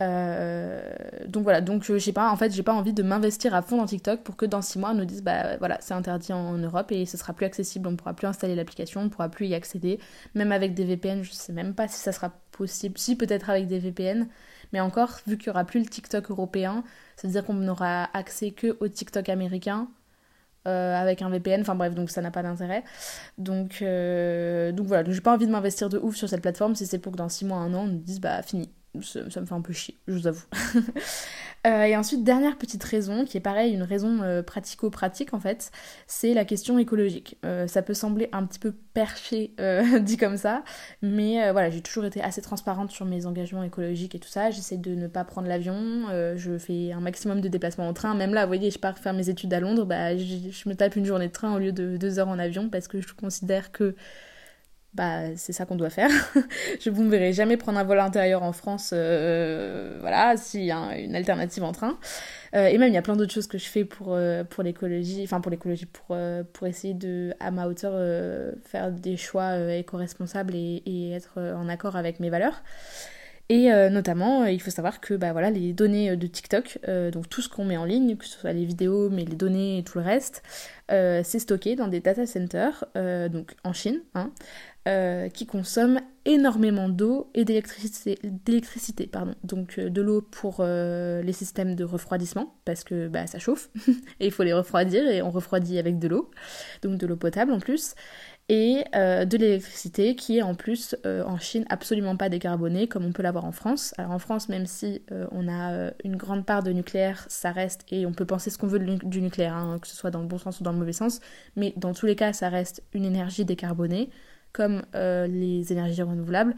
Euh, 0.00 0.82
donc 1.28 1.44
voilà, 1.44 1.60
donc 1.60 1.88
euh, 1.88 1.98
j'ai 1.98 2.12
pas, 2.12 2.30
en 2.30 2.36
fait, 2.36 2.52
j'ai 2.52 2.64
pas 2.64 2.72
envie 2.72 2.92
de 2.92 3.02
m'investir 3.02 3.54
à 3.54 3.62
fond 3.62 3.76
dans 3.76 3.86
TikTok 3.86 4.22
pour 4.22 4.36
que 4.36 4.44
dans 4.44 4.60
6 4.60 4.78
mois 4.80 4.90
on 4.90 4.94
nous 4.94 5.04
dise 5.04 5.22
bah 5.22 5.56
voilà, 5.58 5.78
c'est 5.80 5.94
interdit 5.94 6.32
en, 6.32 6.58
Europe 6.58 6.90
et 6.90 7.06
ce 7.06 7.16
sera 7.16 7.32
plus 7.32 7.46
accessible, 7.46 7.86
on 7.86 7.94
pourra 7.94 8.12
plus 8.14 8.26
installer 8.26 8.56
l'application, 8.56 9.02
on 9.02 9.08
pourra 9.08 9.28
plus 9.28 9.46
y 9.46 9.54
accéder, 9.54 10.00
même 10.34 10.50
avec 10.50 10.74
des 10.74 10.84
VPN, 10.84 11.22
je 11.22 11.32
sais 11.32 11.52
même 11.52 11.74
pas 11.74 11.86
si 11.86 11.98
ça 11.98 12.10
sera 12.10 12.30
possible, 12.50 12.98
si 12.98 13.16
peut-être 13.16 13.50
avec 13.50 13.68
des 13.68 13.78
VPN, 13.78 14.28
mais 14.72 14.80
encore 14.80 15.20
vu 15.28 15.38
qu'il 15.38 15.48
y 15.48 15.50
aura 15.50 15.64
plus 15.64 15.80
le 15.80 15.86
TikTok 15.86 16.30
européen, 16.30 16.82
ça 17.16 17.28
veut 17.28 17.32
dire 17.32 17.44
qu'on 17.44 17.54
n'aura 17.54 18.08
accès 18.14 18.50
que 18.50 18.76
au 18.80 18.88
TikTok 18.88 19.28
américain. 19.28 19.88
Avec 20.64 21.22
un 21.22 21.30
VPN. 21.30 21.60
Enfin 21.60 21.74
bref, 21.74 21.94
donc 21.94 22.10
ça 22.10 22.22
n'a 22.22 22.30
pas 22.30 22.42
d'intérêt. 22.42 22.84
Donc, 23.38 23.80
donc 23.80 24.86
voilà, 24.86 25.10
j'ai 25.10 25.20
pas 25.20 25.34
envie 25.34 25.46
de 25.46 25.52
m'investir 25.52 25.88
de 25.88 25.98
ouf 25.98 26.16
sur 26.16 26.28
cette 26.28 26.42
plateforme 26.42 26.74
si 26.74 26.86
c'est 26.86 26.98
pour 26.98 27.12
que 27.12 27.18
dans 27.18 27.28
6 27.28 27.44
mois, 27.44 27.58
1 27.58 27.74
an, 27.74 27.80
on 27.80 27.86
me 27.86 27.98
dise 27.98 28.20
bah 28.20 28.42
fini 28.42 28.70
ça, 29.02 29.20
me 29.22 29.46
fait 29.46 29.52
un 29.52 29.60
peu 29.60 29.72
chier, 29.72 29.98
je 30.06 30.14
vous 30.14 30.26
avoue. 30.26 30.44
Euh, 31.66 31.84
et 31.84 31.96
ensuite, 31.96 32.24
dernière 32.24 32.58
petite 32.58 32.84
raison, 32.84 33.24
qui 33.24 33.38
est 33.38 33.40
pareil, 33.40 33.72
une 33.72 33.82
raison 33.82 34.22
euh, 34.22 34.42
pratico-pratique 34.42 35.32
en 35.32 35.40
fait, 35.40 35.70
c'est 36.06 36.34
la 36.34 36.44
question 36.44 36.78
écologique. 36.78 37.38
Euh, 37.44 37.66
ça 37.66 37.80
peut 37.80 37.94
sembler 37.94 38.28
un 38.32 38.44
petit 38.44 38.58
peu 38.58 38.74
perché 38.92 39.52
dit 40.00 40.16
comme 40.16 40.36
ça, 40.36 40.62
mais 41.02 41.50
voilà, 41.50 41.70
j'ai 41.70 41.80
toujours 41.80 42.04
été 42.04 42.20
assez 42.22 42.42
transparente 42.42 42.90
sur 42.90 43.06
mes 43.06 43.26
engagements 43.26 43.62
écologiques 43.62 44.14
et 44.14 44.18
tout 44.18 44.28
ça. 44.28 44.50
J'essaie 44.50 44.76
de 44.76 44.94
ne 44.94 45.08
pas 45.08 45.24
prendre 45.24 45.48
l'avion, 45.48 46.06
je 46.36 46.58
fais 46.58 46.92
un 46.92 47.00
maximum 47.00 47.40
de 47.40 47.48
déplacements 47.48 47.88
en 47.88 47.92
train. 47.92 48.14
Même 48.14 48.34
là, 48.34 48.42
vous 48.42 48.50
voyez, 48.50 48.70
je 48.70 48.78
pars 48.78 48.98
faire 48.98 49.14
mes 49.14 49.28
études 49.30 49.52
à 49.52 49.58
Londres, 49.58 49.84
bah, 49.84 50.16
je, 50.16 50.50
je 50.50 50.68
me 50.68 50.74
tape 50.74 50.94
une 50.94 51.06
journée 51.06 51.26
de 51.26 51.32
train 51.32 51.54
au 51.54 51.58
lieu 51.58 51.72
de 51.72 51.96
deux 51.96 52.18
heures 52.20 52.28
en 52.28 52.38
avion 52.38 52.68
parce 52.68 52.86
que 52.86 53.00
je 53.00 53.12
considère 53.14 53.72
que 53.72 53.96
bah 54.94 55.36
c'est 55.36 55.52
ça 55.52 55.66
qu'on 55.66 55.74
doit 55.74 55.90
faire. 55.90 56.10
je 56.80 56.88
vous 56.88 57.02
ne 57.02 57.10
verrai 57.10 57.32
jamais 57.32 57.56
prendre 57.56 57.78
un 57.78 57.84
vol 57.84 57.98
intérieur 57.98 58.42
en 58.42 58.52
France, 58.52 58.90
euh, 58.92 59.98
voilà, 60.00 60.36
s'il 60.36 60.64
y 60.64 60.70
a 60.70 60.96
une 60.98 61.16
alternative 61.16 61.64
en 61.64 61.72
train. 61.72 61.98
Euh, 62.54 62.66
et 62.66 62.78
même 62.78 62.90
il 62.90 62.94
y 62.94 62.98
a 62.98 63.02
plein 63.02 63.16
d'autres 63.16 63.32
choses 63.32 63.48
que 63.48 63.58
je 63.58 63.66
fais 63.66 63.84
pour, 63.84 64.14
euh, 64.14 64.44
l'écologie, 64.62 65.22
enfin 65.24 65.40
pour 65.40 65.50
l'écologie, 65.50 65.86
pour, 65.86 66.16
pour 66.52 66.66
essayer 66.68 66.94
de, 66.94 67.34
à 67.40 67.50
ma 67.50 67.66
hauteur, 67.66 67.92
faire 68.64 68.92
des 68.92 69.16
choix 69.16 69.58
éco-responsables 69.72 70.54
et, 70.54 70.82
et, 70.86 71.10
être 71.12 71.40
en 71.40 71.68
accord 71.68 71.96
avec 71.96 72.20
mes 72.20 72.30
valeurs. 72.30 72.62
Et 73.50 73.68
notamment, 73.90 74.46
il 74.46 74.60
faut 74.62 74.70
savoir 74.70 75.00
que 75.00 75.12
bah, 75.14 75.32
voilà, 75.32 75.50
les 75.50 75.74
données 75.74 76.16
de 76.16 76.26
TikTok, 76.26 76.78
donc 77.12 77.28
tout 77.28 77.42
ce 77.42 77.48
qu'on 77.50 77.64
met 77.66 77.76
en 77.76 77.84
ligne, 77.84 78.16
que 78.16 78.24
ce 78.24 78.38
soit 78.38 78.54
les 78.54 78.64
vidéos, 78.64 79.10
mais 79.10 79.24
les 79.24 79.36
données 79.36 79.78
et 79.78 79.82
tout 79.82 79.98
le 79.98 80.04
reste, 80.04 80.42
c'est 80.88 81.38
stocké 81.38 81.76
dans 81.76 81.88
des 81.88 82.00
data 82.00 82.26
centers, 82.26 82.84
donc 82.94 83.54
en 83.64 83.74
Chine, 83.74 84.00
hein, 84.14 84.30
euh, 84.86 85.30
qui 85.30 85.46
consomme 85.46 85.98
énormément 86.26 86.90
d'eau 86.90 87.30
et 87.32 87.46
d'électricité. 87.46 88.18
pardon. 89.06 89.34
Donc 89.42 89.78
euh, 89.78 89.88
de 89.88 90.02
l'eau 90.02 90.20
pour 90.20 90.56
euh, 90.58 91.22
les 91.22 91.32
systèmes 91.32 91.74
de 91.74 91.84
refroidissement, 91.84 92.54
parce 92.66 92.84
que 92.84 93.08
bah, 93.08 93.26
ça 93.26 93.38
chauffe, 93.38 93.70
et 94.20 94.26
il 94.26 94.30
faut 94.30 94.42
les 94.42 94.52
refroidir, 94.52 95.08
et 95.08 95.22
on 95.22 95.30
refroidit 95.30 95.78
avec 95.78 95.98
de 95.98 96.06
l'eau, 96.06 96.30
donc 96.82 96.98
de 96.98 97.06
l'eau 97.06 97.16
potable 97.16 97.52
en 97.52 97.60
plus, 97.60 97.94
et 98.50 98.84
de 98.94 99.36
l'électricité 99.38 100.14
qui 100.16 100.36
est 100.36 100.42
en 100.42 100.54
plus 100.54 100.94
en 101.02 101.38
Chine 101.38 101.64
absolument 101.70 102.14
pas 102.14 102.28
décarbonée 102.28 102.88
comme 102.88 103.06
on 103.06 103.12
peut 103.12 103.22
l'avoir 103.22 103.46
en 103.46 103.52
France. 103.52 103.94
Alors 103.96 104.10
en 104.10 104.18
France, 104.18 104.50
même 104.50 104.66
si 104.66 105.00
on 105.30 105.48
a 105.48 105.92
une 106.04 106.16
grande 106.16 106.44
part 106.44 106.62
de 106.62 106.70
nucléaire, 106.70 107.24
ça 107.30 107.52
reste, 107.52 107.86
et 107.90 108.04
on 108.04 108.12
peut 108.12 108.26
penser 108.26 108.50
ce 108.50 108.58
qu'on 108.58 108.66
veut 108.66 108.80
du 108.80 109.22
nucléaire, 109.22 109.54
hein, 109.54 109.78
que 109.80 109.88
ce 109.88 109.96
soit 109.96 110.10
dans 110.10 110.20
le 110.20 110.26
bon 110.26 110.36
sens 110.36 110.60
ou 110.60 110.62
dans 110.62 110.72
le 110.72 110.78
mauvais 110.78 110.92
sens, 110.92 111.20
mais 111.56 111.72
dans 111.78 111.94
tous 111.94 112.04
les 112.04 112.16
cas, 112.16 112.34
ça 112.34 112.50
reste 112.50 112.82
une 112.92 113.06
énergie 113.06 113.46
décarbonée 113.46 114.10
comme 114.54 114.82
euh, 114.94 115.26
les 115.26 115.70
énergies 115.72 116.00
renouvelables. 116.00 116.54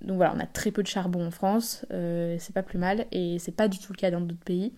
Donc 0.00 0.16
voilà, 0.16 0.32
on 0.34 0.40
a 0.40 0.46
très 0.46 0.70
peu 0.70 0.82
de 0.82 0.86
charbon 0.86 1.26
en 1.26 1.30
France, 1.30 1.84
euh, 1.92 2.36
c'est 2.38 2.54
pas 2.54 2.62
plus 2.62 2.78
mal, 2.78 3.06
et 3.10 3.38
c'est 3.40 3.52
pas 3.52 3.68
du 3.68 3.78
tout 3.78 3.92
le 3.92 3.98
cas 3.98 4.10
dans 4.10 4.20
d'autres 4.20 4.44
pays 4.44 4.72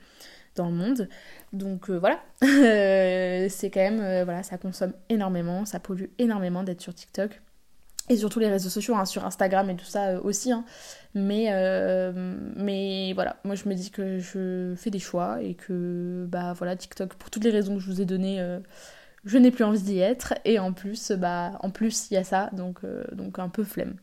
dans 0.56 0.66
le 0.66 0.74
monde. 0.74 1.08
Donc 1.52 1.90
euh, 1.90 1.98
voilà, 1.98 2.20
c'est 3.50 3.70
quand 3.70 3.80
même, 3.80 4.24
voilà, 4.24 4.42
ça 4.42 4.58
consomme 4.58 4.94
énormément, 5.08 5.64
ça 5.64 5.78
pollue 5.78 6.06
énormément 6.18 6.64
d'être 6.64 6.80
sur 6.80 6.94
TikTok. 6.94 7.40
Et 8.08 8.16
sur 8.16 8.28
tous 8.28 8.40
les 8.40 8.48
réseaux 8.48 8.70
sociaux, 8.70 8.96
hein, 8.96 9.04
sur 9.04 9.24
Instagram 9.24 9.70
et 9.70 9.76
tout 9.76 9.84
ça 9.84 10.20
aussi. 10.22 10.50
Hein. 10.50 10.64
Mais, 11.14 11.52
mais 12.56 13.12
voilà, 13.12 13.36
moi 13.44 13.54
je 13.54 13.68
me 13.68 13.74
dis 13.74 13.90
que 13.90 14.18
je 14.18 14.74
fais 14.76 14.90
des 14.90 14.98
choix 14.98 15.40
et 15.42 15.54
que 15.54 16.26
bah 16.28 16.54
voilà, 16.54 16.74
TikTok, 16.74 17.14
pour 17.14 17.30
toutes 17.30 17.44
les 17.44 17.50
raisons 17.50 17.74
que 17.74 17.80
je 17.80 17.86
vous 17.86 18.00
ai 18.00 18.06
données 18.06 18.40
je 19.24 19.38
n'ai 19.38 19.50
plus 19.50 19.64
envie 19.64 19.82
d'y 19.82 19.98
être 19.98 20.34
et 20.44 20.58
en 20.58 20.72
plus 20.72 21.12
bah 21.12 21.52
en 21.60 21.70
plus 21.70 22.10
il 22.10 22.14
y 22.14 22.16
a 22.16 22.24
ça 22.24 22.50
donc 22.52 22.78
euh, 22.84 23.04
donc 23.12 23.38
un 23.38 23.48
peu 23.48 23.64
flemme. 23.64 23.96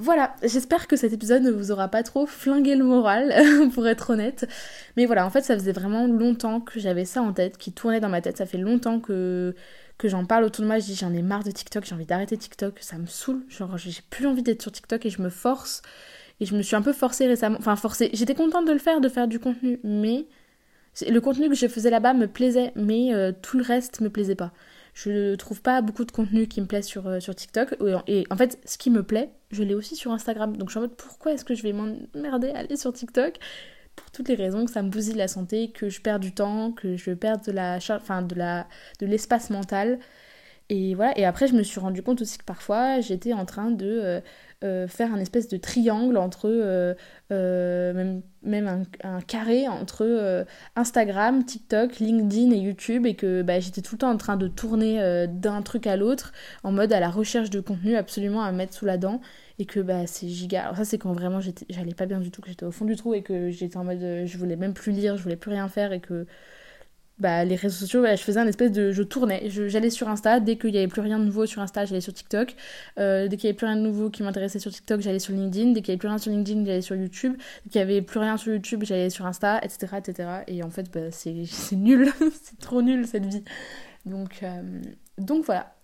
Voilà, 0.00 0.36
j'espère 0.44 0.86
que 0.86 0.94
cet 0.94 1.12
épisode 1.12 1.42
ne 1.42 1.50
vous 1.50 1.72
aura 1.72 1.88
pas 1.88 2.04
trop 2.04 2.24
flingué 2.24 2.76
le 2.76 2.84
moral, 2.84 3.34
pour 3.74 3.88
être 3.88 4.10
honnête. 4.10 4.48
Mais 4.96 5.06
voilà, 5.06 5.26
en 5.26 5.30
fait, 5.30 5.42
ça 5.42 5.54
faisait 5.56 5.72
vraiment 5.72 6.06
longtemps 6.06 6.60
que 6.60 6.78
j'avais 6.78 7.04
ça 7.04 7.20
en 7.20 7.32
tête, 7.32 7.58
qui 7.58 7.72
tournait 7.72 7.98
dans 7.98 8.08
ma 8.08 8.20
tête. 8.20 8.36
Ça 8.36 8.46
fait 8.46 8.58
longtemps 8.58 9.00
que, 9.00 9.56
que 9.98 10.06
j'en 10.06 10.24
parle 10.24 10.44
autour 10.44 10.62
de 10.62 10.68
moi. 10.68 10.78
Je 10.78 10.84
dis 10.84 10.94
j'en 10.94 11.12
ai 11.12 11.20
marre 11.20 11.42
de 11.42 11.50
TikTok, 11.50 11.84
j'ai 11.84 11.96
envie 11.96 12.06
d'arrêter 12.06 12.36
TikTok, 12.36 12.78
ça 12.80 12.96
me 12.96 13.06
saoule. 13.06 13.44
Genre, 13.48 13.76
j'ai 13.76 13.90
plus 14.08 14.28
envie 14.28 14.44
d'être 14.44 14.62
sur 14.62 14.70
TikTok 14.70 15.04
et 15.04 15.10
je 15.10 15.20
me 15.20 15.30
force. 15.30 15.82
Et 16.38 16.46
je 16.46 16.54
me 16.54 16.62
suis 16.62 16.76
un 16.76 16.82
peu 16.82 16.92
forcée 16.92 17.26
récemment. 17.26 17.58
Enfin, 17.58 17.74
forcée. 17.74 18.10
J'étais 18.12 18.36
contente 18.36 18.68
de 18.68 18.72
le 18.72 18.78
faire, 18.78 19.00
de 19.00 19.08
faire 19.08 19.26
du 19.26 19.40
contenu, 19.40 19.80
mais 19.82 20.26
le 21.06 21.20
contenu 21.20 21.48
que 21.48 21.54
je 21.54 21.66
faisais 21.68 21.90
là-bas 21.90 22.14
me 22.14 22.26
plaisait, 22.26 22.72
mais 22.74 23.14
euh, 23.14 23.32
tout 23.42 23.58
le 23.58 23.64
reste 23.64 24.00
me 24.00 24.10
plaisait 24.10 24.34
pas. 24.34 24.52
Je 24.94 25.36
trouve 25.36 25.62
pas 25.62 25.80
beaucoup 25.80 26.04
de 26.04 26.10
contenu 26.10 26.48
qui 26.48 26.60
me 26.60 26.66
plaît 26.66 26.82
sur, 26.82 27.06
euh, 27.06 27.20
sur 27.20 27.34
TikTok. 27.34 27.76
Et 28.08 28.26
en 28.30 28.36
fait, 28.36 28.58
ce 28.64 28.78
qui 28.78 28.90
me 28.90 29.02
plaît, 29.02 29.30
je 29.52 29.62
l'ai 29.62 29.74
aussi 29.74 29.94
sur 29.94 30.12
Instagram. 30.12 30.56
Donc 30.56 30.68
je 30.68 30.72
suis 30.72 30.78
en 30.78 30.82
mode 30.82 30.96
pourquoi 30.96 31.32
est-ce 31.32 31.44
que 31.44 31.54
je 31.54 31.62
vais 31.62 31.72
m'emmerder 31.72 32.50
à 32.50 32.58
aller 32.58 32.76
sur 32.76 32.92
TikTok? 32.92 33.34
Pour 33.94 34.10
toutes 34.10 34.28
les 34.28 34.34
raisons 34.34 34.64
que 34.64 34.70
ça 34.70 34.82
me 34.82 34.90
bousille 34.90 35.14
la 35.14 35.28
santé, 35.28 35.70
que 35.70 35.88
je 35.88 36.00
perds 36.00 36.20
du 36.20 36.32
temps, 36.32 36.72
que 36.72 36.96
je 36.96 37.12
perds 37.12 37.40
de 37.42 37.52
la 37.52 37.78
enfin 37.90 38.22
de 38.22 38.34
la 38.34 38.66
de 39.00 39.06
l'espace 39.06 39.50
mental. 39.50 39.98
Et 40.68 40.94
voilà, 40.94 41.16
et 41.18 41.24
après 41.24 41.48
je 41.48 41.54
me 41.54 41.62
suis 41.62 41.80
rendu 41.80 42.02
compte 42.02 42.20
aussi 42.20 42.38
que 42.38 42.44
parfois 42.44 43.00
j'étais 43.00 43.32
en 43.32 43.46
train 43.46 43.70
de 43.70 43.86
euh, 43.86 44.20
faire 44.62 45.12
un 45.12 45.18
espèce 45.20 45.48
de 45.48 45.56
triangle 45.56 46.16
entre, 46.16 46.48
euh, 46.48 46.94
euh, 47.32 47.92
même, 47.92 48.22
même 48.42 48.84
un, 49.04 49.20
carré 49.20 49.68
entre 49.68 50.46
Instagram, 50.76 51.44
TikTok, 51.44 51.98
LinkedIn 51.98 52.50
et 52.50 52.58
YouTube 52.58 53.06
et 53.06 53.14
que 53.14 53.42
bah, 53.42 53.60
j'étais 53.60 53.82
tout 53.82 53.94
le 53.94 53.98
temps 53.98 54.10
en 54.10 54.16
train 54.16 54.36
de 54.36 54.48
tourner 54.48 55.26
d'un 55.28 55.62
truc 55.62 55.86
à 55.86 55.96
l'autre 55.96 56.32
en 56.64 56.72
mode 56.72 56.92
à 56.92 57.00
la 57.00 57.10
recherche 57.10 57.50
de 57.50 57.60
contenu 57.60 57.96
absolument 57.96 58.42
à 58.42 58.50
mettre 58.52 58.74
sous 58.74 58.84
la 58.84 58.98
dent 58.98 59.20
et 59.58 59.64
que 59.64 59.80
bah 59.80 60.06
c'est 60.06 60.28
giga. 60.28 60.62
Alors 60.64 60.76
ça 60.76 60.84
c'est 60.84 60.98
quand 60.98 61.12
vraiment 61.12 61.40
j'allais 61.40 61.94
pas 61.94 62.06
bien 62.06 62.20
du 62.20 62.30
tout, 62.30 62.40
que 62.40 62.48
j'étais 62.48 62.66
au 62.66 62.70
fond 62.72 62.84
du 62.84 62.96
trou 62.96 63.14
et 63.14 63.22
que 63.22 63.50
j'étais 63.50 63.76
en 63.76 63.84
mode 63.84 64.00
je 64.00 64.38
voulais 64.38 64.56
même 64.56 64.74
plus 64.74 64.92
lire, 64.92 65.16
je 65.16 65.22
voulais 65.22 65.36
plus 65.36 65.50
rien 65.50 65.68
faire 65.68 65.92
et 65.92 66.00
que 66.00 66.26
bah, 67.20 67.44
les 67.44 67.56
réseaux 67.56 67.78
sociaux, 67.78 68.04
je 68.06 68.22
faisais 68.22 68.38
un 68.38 68.46
espèce 68.46 68.70
de. 68.70 68.92
Je 68.92 69.02
tournais. 69.02 69.48
J'allais 69.48 69.90
sur 69.90 70.08
Insta. 70.08 70.38
Dès 70.40 70.56
qu'il 70.56 70.70
n'y 70.70 70.78
avait 70.78 70.88
plus 70.88 71.00
rien 71.00 71.18
de 71.18 71.24
nouveau 71.24 71.46
sur 71.46 71.60
Insta, 71.60 71.84
j'allais 71.84 72.00
sur 72.00 72.12
TikTok. 72.12 72.54
Euh, 72.98 73.26
dès 73.26 73.36
qu'il 73.36 73.48
n'y 73.48 73.50
avait 73.50 73.56
plus 73.56 73.66
rien 73.66 73.76
de 73.76 73.82
nouveau 73.82 74.08
qui 74.08 74.22
m'intéressait 74.22 74.60
sur 74.60 74.70
TikTok, 74.70 75.00
j'allais 75.00 75.18
sur 75.18 75.34
LinkedIn. 75.34 75.72
Dès 75.72 75.82
qu'il 75.82 75.92
n'y 75.92 75.94
avait 75.94 75.98
plus 75.98 76.08
rien 76.08 76.18
sur 76.18 76.30
LinkedIn, 76.30 76.64
j'allais 76.64 76.80
sur 76.80 76.94
YouTube. 76.94 77.34
Dès 77.64 77.70
qu'il 77.70 77.78
n'y 77.80 77.90
avait 77.92 78.02
plus 78.02 78.20
rien 78.20 78.36
sur 78.36 78.52
YouTube, 78.52 78.84
j'allais 78.84 79.10
sur 79.10 79.26
Insta, 79.26 79.60
etc. 79.62 79.96
etc. 79.98 80.28
Et 80.46 80.62
en 80.62 80.70
fait, 80.70 80.90
bah, 80.92 81.10
c'est 81.10 81.32
nul. 81.72 82.12
c'est 82.42 82.58
trop 82.60 82.82
nul 82.82 83.06
cette 83.06 83.26
vie. 83.26 83.42
Donc, 84.06 84.42
euh, 84.42 84.80
donc 85.18 85.44
voilà. 85.44 85.74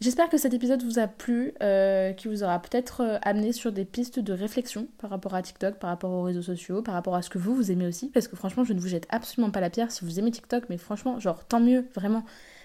J'espère 0.00 0.28
que 0.28 0.36
cet 0.36 0.52
épisode 0.52 0.82
vous 0.82 0.98
a 0.98 1.06
plu, 1.06 1.54
euh, 1.62 2.12
qui 2.12 2.28
vous 2.28 2.42
aura 2.42 2.60
peut-être 2.60 3.00
euh, 3.00 3.18
amené 3.22 3.52
sur 3.52 3.72
des 3.72 3.86
pistes 3.86 4.18
de 4.18 4.34
réflexion 4.34 4.88
par 4.98 5.08
rapport 5.08 5.34
à 5.34 5.40
TikTok, 5.40 5.78
par 5.78 5.88
rapport 5.88 6.10
aux 6.10 6.22
réseaux 6.22 6.42
sociaux, 6.42 6.82
par 6.82 6.94
rapport 6.94 7.14
à 7.14 7.22
ce 7.22 7.30
que 7.30 7.38
vous, 7.38 7.54
vous 7.54 7.72
aimez 7.72 7.86
aussi, 7.86 8.10
parce 8.10 8.28
que 8.28 8.36
franchement, 8.36 8.62
je 8.62 8.74
ne 8.74 8.80
vous 8.80 8.88
jette 8.88 9.06
absolument 9.08 9.50
pas 9.50 9.60
la 9.60 9.70
pierre 9.70 9.90
si 9.90 10.04
vous 10.04 10.18
aimez 10.18 10.30
TikTok, 10.30 10.64
mais 10.68 10.76
franchement, 10.76 11.18
genre, 11.18 11.46
tant 11.46 11.60
mieux, 11.60 11.86
vraiment. 11.94 12.24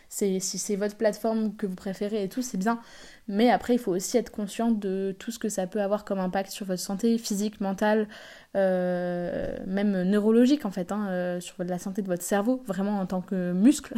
Si 0.09 0.41
c'est 0.41 0.75
votre 0.75 0.97
plateforme 0.97 1.55
que 1.55 1.65
vous 1.65 1.75
préférez 1.75 2.21
et 2.25 2.27
tout, 2.27 2.41
c'est 2.41 2.57
bien. 2.57 2.81
Mais 3.29 3.49
après, 3.49 3.75
il 3.75 3.79
faut 3.79 3.93
aussi 3.93 4.17
être 4.17 4.29
conscient 4.29 4.69
de 4.69 5.15
tout 5.17 5.31
ce 5.31 5.39
que 5.39 5.47
ça 5.47 5.67
peut 5.67 5.81
avoir 5.81 6.03
comme 6.03 6.19
impact 6.19 6.51
sur 6.51 6.65
votre 6.65 6.81
santé 6.81 7.17
physique, 7.17 7.61
mentale, 7.61 8.09
euh, 8.57 9.57
même 9.65 10.03
neurologique 10.03 10.65
en 10.65 10.71
fait, 10.71 10.91
hein, 10.91 11.39
sur 11.39 11.55
la 11.63 11.79
santé 11.79 12.01
de 12.01 12.07
votre 12.07 12.23
cerveau, 12.23 12.61
vraiment 12.67 12.99
en 12.99 13.05
tant 13.05 13.21
que 13.21 13.53
muscle. 13.53 13.93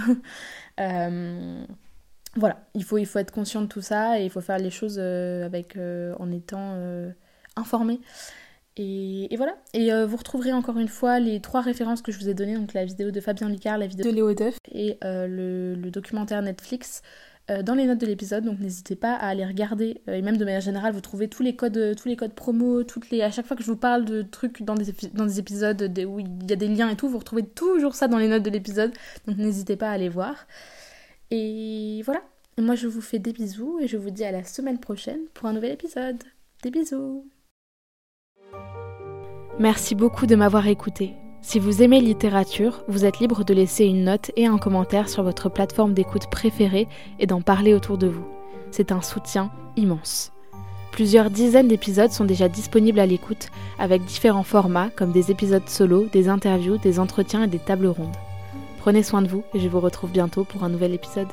voilà, 2.36 2.66
il 2.74 2.84
faut, 2.84 2.98
il 2.98 3.06
faut 3.06 3.20
être 3.20 3.32
conscient 3.32 3.62
de 3.62 3.68
tout 3.68 3.82
ça 3.82 4.20
et 4.20 4.24
il 4.26 4.30
faut 4.30 4.42
faire 4.42 4.58
les 4.58 4.72
choses 4.72 4.98
euh, 5.00 5.46
avec, 5.46 5.78
euh, 5.78 6.16
en 6.20 6.32
étant 6.32 6.74
euh, 6.76 7.12
informé. 7.56 8.00
Et, 8.76 9.30
voilà. 9.38 9.56
Et 9.76 9.92
vous 10.06 10.18
retrouverez 10.18 10.52
encore 10.52 10.80
une 10.80 10.88
fois 10.88 11.20
les 11.20 11.40
trois 11.42 11.62
références 11.62 12.02
que 12.02 12.12
je 12.12 12.18
vous 12.18 12.28
ai 12.28 12.34
données, 12.34 12.56
donc 12.56 12.74
la 12.74 12.86
vidéo 12.86 13.12
de 13.12 13.22
Fabien 13.22 13.48
Licard, 13.48 13.78
la 13.78 13.86
vidéo 13.86 14.10
de 14.10 14.16
Léo 14.16 14.34
Duff 14.34 14.58
et 14.72 14.98
le, 15.04 15.76
documentaire 15.92 16.42
Netflix 16.42 17.04
dans 17.62 17.76
les 17.76 17.86
notes 17.86 18.00
de 18.00 18.08
l'épisode. 18.08 18.46
Donc 18.46 18.60
n'hésitez 18.60 18.96
pas 18.96 19.14
à 19.14 19.28
aller 19.28 19.46
regarder. 19.46 20.02
et 20.08 20.24
même 20.24 20.38
de 20.38 20.46
manière 20.46 20.62
générale, 20.62 20.92
vous 20.92 21.02
trouvez 21.02 21.28
tous 21.28 21.44
les 21.44 21.56
codes, 21.56 21.96
tous 21.96 22.08
les 22.08 22.16
codes 22.16 22.34
promo, 22.34 22.84
toutes 22.84 23.12
les, 23.12 23.22
à 23.22 23.30
chaque 23.30 23.46
fois 23.46 23.56
que 23.56 23.62
je 23.62 23.68
vous 23.70 23.78
parle 23.78 24.06
de 24.06 24.24
trucs 24.24 24.64
dans 24.64 24.74
des, 24.74 24.92
dans 25.14 25.28
des 25.28 25.38
épisodes 25.38 25.94
où 26.08 26.20
il 26.20 26.50
y 26.50 26.54
a 26.54 26.56
des 26.56 26.68
liens 26.68 26.90
et 26.90 26.96
tout, 26.96 27.08
vous 27.08 27.20
retrouvez 27.20 27.44
toujours 27.44 27.94
ça 27.94 28.08
dans 28.08 28.18
les 28.18 28.28
notes 28.28 28.42
de 28.42 28.50
l'épisode. 28.50 28.92
Donc 29.28 29.38
n'hésitez 29.38 29.76
pas 29.76 29.90
à 29.90 29.92
aller 29.92 30.10
voir. 30.10 30.48
Et 31.36 32.04
voilà. 32.06 32.22
moi 32.60 32.76
je 32.76 32.88
vous 32.88 33.02
fais 33.02 33.18
des 33.18 33.34
bisous 33.34 33.80
et 33.82 33.88
je 33.88 33.98
vous 33.98 34.12
dis 34.12 34.24
à 34.24 34.32
la 34.32 34.44
semaine 34.44 34.80
prochaine 34.80 35.22
pour 35.34 35.48
un 35.48 35.54
nouvel 35.54 35.72
épisode. 35.72 36.24
Des 36.62 36.70
bisous. 36.70 37.26
Merci 39.58 39.96
beaucoup 39.96 40.28
de 40.28 40.36
m'avoir 40.36 40.68
écouté. 40.68 41.14
Si 41.42 41.58
vous 41.58 41.82
aimez 41.82 42.02
littérature, 42.02 42.84
vous 42.88 43.04
êtes 43.04 43.18
libre 43.18 43.44
de 43.44 43.54
laisser 43.56 43.86
une 43.86 44.04
note 44.04 44.30
et 44.36 44.46
un 44.46 44.60
commentaire 44.60 45.10
sur 45.10 45.24
votre 45.24 45.50
plateforme 45.50 45.96
d'écoute 45.96 46.30
préférée 46.30 46.88
et 47.18 47.26
d'en 47.26 47.42
parler 47.42 47.74
autour 47.74 47.98
de 47.98 48.08
vous. 48.08 48.28
C'est 48.70 48.92
un 48.92 49.02
soutien 49.02 49.52
immense. 49.76 50.32
Plusieurs 50.92 51.32
dizaines 51.32 51.68
d'épisodes 51.68 52.12
sont 52.12 52.26
déjà 52.26 52.48
disponibles 52.48 53.00
à 53.00 53.08
l'écoute 53.08 53.48
avec 53.80 54.06
différents 54.06 54.44
formats 54.44 54.92
comme 54.96 55.12
des 55.12 55.32
épisodes 55.32 55.68
solo, 55.68 56.06
des 56.14 56.30
interviews, 56.30 56.78
des 56.78 57.00
entretiens 57.00 57.46
et 57.46 57.48
des 57.48 57.58
tables 57.58 57.88
rondes. 57.88 58.16
Prenez 58.84 59.02
soin 59.02 59.22
de 59.22 59.30
vous 59.30 59.46
et 59.54 59.62
je 59.62 59.70
vous 59.70 59.80
retrouve 59.80 60.12
bientôt 60.12 60.44
pour 60.44 60.66
un 60.66 60.68
nouvel 60.68 60.94
épisode. 60.94 61.30